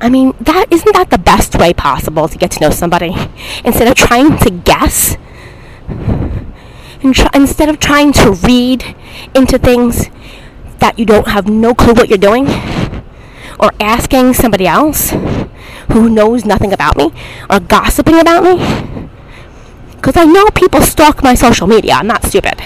I 0.00 0.08
mean, 0.08 0.34
that 0.40 0.66
isn't 0.72 0.92
that 0.94 1.10
the 1.10 1.18
best 1.18 1.54
way 1.54 1.72
possible 1.72 2.26
to 2.26 2.36
get 2.36 2.50
to 2.50 2.60
know 2.60 2.70
somebody? 2.70 3.14
Instead 3.64 3.86
of 3.86 3.94
trying 3.94 4.36
to 4.38 4.50
guess, 4.50 5.16
and 5.88 7.14
try, 7.14 7.30
instead 7.34 7.68
of 7.68 7.78
trying 7.78 8.12
to 8.14 8.32
read 8.32 8.96
into 9.32 9.58
things 9.58 10.10
that 10.80 10.98
you 10.98 11.06
don't 11.06 11.28
have 11.28 11.48
no 11.48 11.72
clue 11.72 11.94
what 11.94 12.08
you're 12.08 12.18
doing, 12.18 12.48
or 13.60 13.70
asking 13.78 14.34
somebody 14.34 14.66
else 14.66 15.10
who 15.92 16.10
knows 16.10 16.44
nothing 16.44 16.72
about 16.72 16.96
me, 16.96 17.12
or 17.48 17.60
gossiping 17.60 18.18
about 18.18 18.42
me, 18.42 18.95
because 19.96 20.16
I 20.16 20.24
know 20.24 20.46
people 20.54 20.80
stalk 20.82 21.22
my 21.22 21.34
social 21.34 21.66
media. 21.66 21.94
I'm 21.94 22.06
not 22.06 22.24
stupid. 22.24 22.60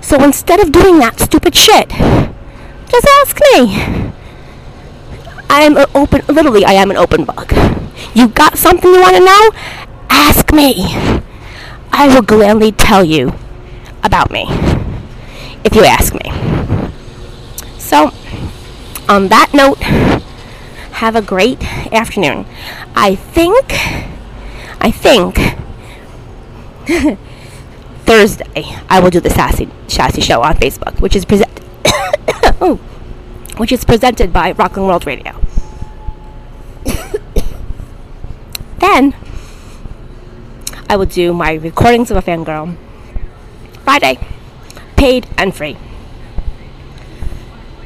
So 0.00 0.22
instead 0.22 0.60
of 0.60 0.70
doing 0.70 0.98
that 0.98 1.18
stupid 1.18 1.54
shit, 1.54 1.88
just 1.88 3.06
ask 3.22 3.38
me. 3.52 4.12
I'm 5.48 5.76
an 5.76 5.86
open, 5.94 6.22
literally, 6.28 6.64
I 6.64 6.72
am 6.72 6.90
an 6.90 6.96
open 6.96 7.24
book. 7.24 7.52
You 8.14 8.28
got 8.28 8.58
something 8.58 8.92
you 8.92 9.00
want 9.00 9.16
to 9.16 9.24
know? 9.24 9.50
Ask 10.10 10.52
me. 10.52 10.74
I 11.92 12.12
will 12.12 12.22
gladly 12.22 12.72
tell 12.72 13.04
you 13.04 13.32
about 14.02 14.30
me 14.30 14.46
if 15.64 15.74
you 15.74 15.84
ask 15.84 16.12
me. 16.12 16.30
So, 17.78 18.12
on 19.08 19.28
that 19.28 19.50
note, 19.54 19.78
have 20.94 21.16
a 21.16 21.22
great 21.22 21.62
afternoon. 21.92 22.46
I 22.94 23.14
think, 23.14 23.72
I 24.80 24.90
think 24.90 25.38
Thursday, 28.04 28.64
I 28.90 29.00
will 29.00 29.08
do 29.08 29.20
the 29.20 29.30
Sassy 29.30 29.68
Sassy 29.88 30.20
Show 30.20 30.42
on 30.42 30.54
Facebook, 30.56 31.00
which 31.00 31.16
is 31.16 31.24
present, 31.24 31.48
oh, 32.60 32.78
which 33.56 33.72
is 33.72 33.84
presented 33.86 34.34
by 34.34 34.52
Rockland 34.52 34.86
World 34.88 35.06
Radio. 35.06 35.40
then, 38.78 39.14
I 40.90 40.96
will 40.96 41.06
do 41.06 41.32
my 41.32 41.54
recordings 41.54 42.10
of 42.10 42.18
a 42.18 42.22
fangirl 42.22 42.76
Friday, 43.84 44.18
paid 44.96 45.26
and 45.38 45.54
free. 45.54 45.78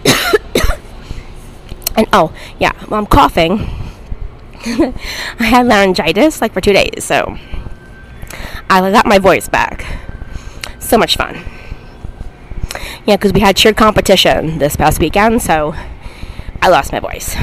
And 1.97 2.07
oh, 2.13 2.33
yeah, 2.61 2.73
well, 2.89 3.01
I'm 3.01 3.07
coughing. 3.07 3.59
I 4.65 5.45
had 5.45 5.67
laryngitis 5.67 6.41
like 6.41 6.53
for 6.53 6.61
two 6.61 6.73
days, 6.73 7.03
so 7.03 7.37
I 8.70 8.90
got 8.90 9.07
my 9.07 9.18
voice 9.18 9.48
back. 9.48 9.85
So 10.78 10.98
much 10.98 11.16
fun. 11.16 11.44
Yeah, 13.07 13.16
because 13.16 13.33
we 13.33 13.40
had 13.40 13.57
cheer 13.57 13.72
competition 13.72 14.59
this 14.59 14.76
past 14.76 15.00
weekend, 15.00 15.40
so 15.42 15.74
I 16.61 16.68
lost 16.68 16.92
my 16.92 17.00
voice. 17.00 17.37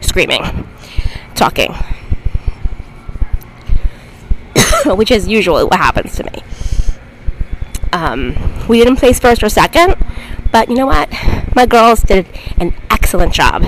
Screaming, 0.00 0.68
talking, 1.34 1.74
which 4.86 5.10
is 5.10 5.26
usually 5.26 5.64
what 5.64 5.76
happens 5.76 6.14
to 6.16 6.24
me. 6.24 6.42
Um, 7.92 8.36
we 8.68 8.78
didn't 8.78 8.96
place 8.96 9.18
first 9.18 9.42
or 9.42 9.48
second, 9.48 9.96
but 10.52 10.68
you 10.68 10.76
know 10.76 10.86
what? 10.86 11.10
My 11.56 11.66
girls 11.66 12.02
did 12.02 12.26
an 12.58 12.72
excellent 12.88 13.34
job. 13.34 13.64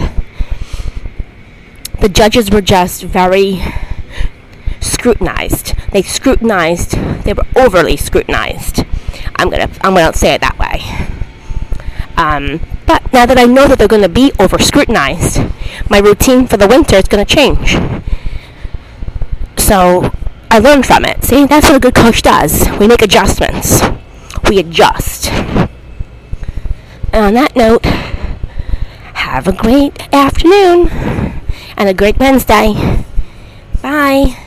The 2.01 2.09
judges 2.09 2.51
were 2.51 2.61
just 2.61 3.03
very 3.03 3.61
scrutinized. 4.83 5.75
They 5.93 6.03
scrutinized. 6.03 6.93
They 7.25 7.33
were 7.33 7.47
overly 7.57 7.97
scrutinized. 7.97 8.85
I'm 9.37 9.49
gonna 9.49 9.71
I'm 9.81 9.95
gonna 9.95 10.13
say 10.13 10.35
it 10.35 10.41
that 10.41 10.59
way. 10.59 10.83
Um, 12.17 12.61
but 12.87 13.13
now 13.13 13.27
that 13.27 13.39
I 13.39 13.45
know 13.45 13.67
that 13.67 13.79
they're 13.79 13.89
to 14.03 14.09
be 14.09 14.33
over 14.39 14.59
scrutinized, 14.59 15.41
my 15.89 15.99
routine 15.99 16.47
for 16.47 16.57
the 16.57 16.69
winter 16.69 16.97
is 16.97 17.09
to 17.27 17.35
change. 17.35 17.79
So 19.57 20.11
I 20.51 20.59
learned 20.59 20.87
from 20.87 21.05
it. 21.05 21.25
See, 21.25 21.47
that's 21.47 21.69
what 21.69 21.77
a 21.77 21.81
good 21.81 21.95
coach 21.95 22.23
does. 22.23 22.69
We 22.79 22.87
make 22.87 23.01
adjustments. 23.01 23.83
We 24.49 24.59
adjust. 24.59 25.31
And 27.13 27.25
on 27.25 27.35
that 27.35 27.57
note, 27.57 27.85
have 29.15 29.47
a 29.47 29.53
great 29.53 30.13
afternoon 30.13 30.89
and 31.77 31.89
a 31.89 31.95
great 31.95 32.19
Wednesday. 32.19 32.75
Bye. 33.81 34.42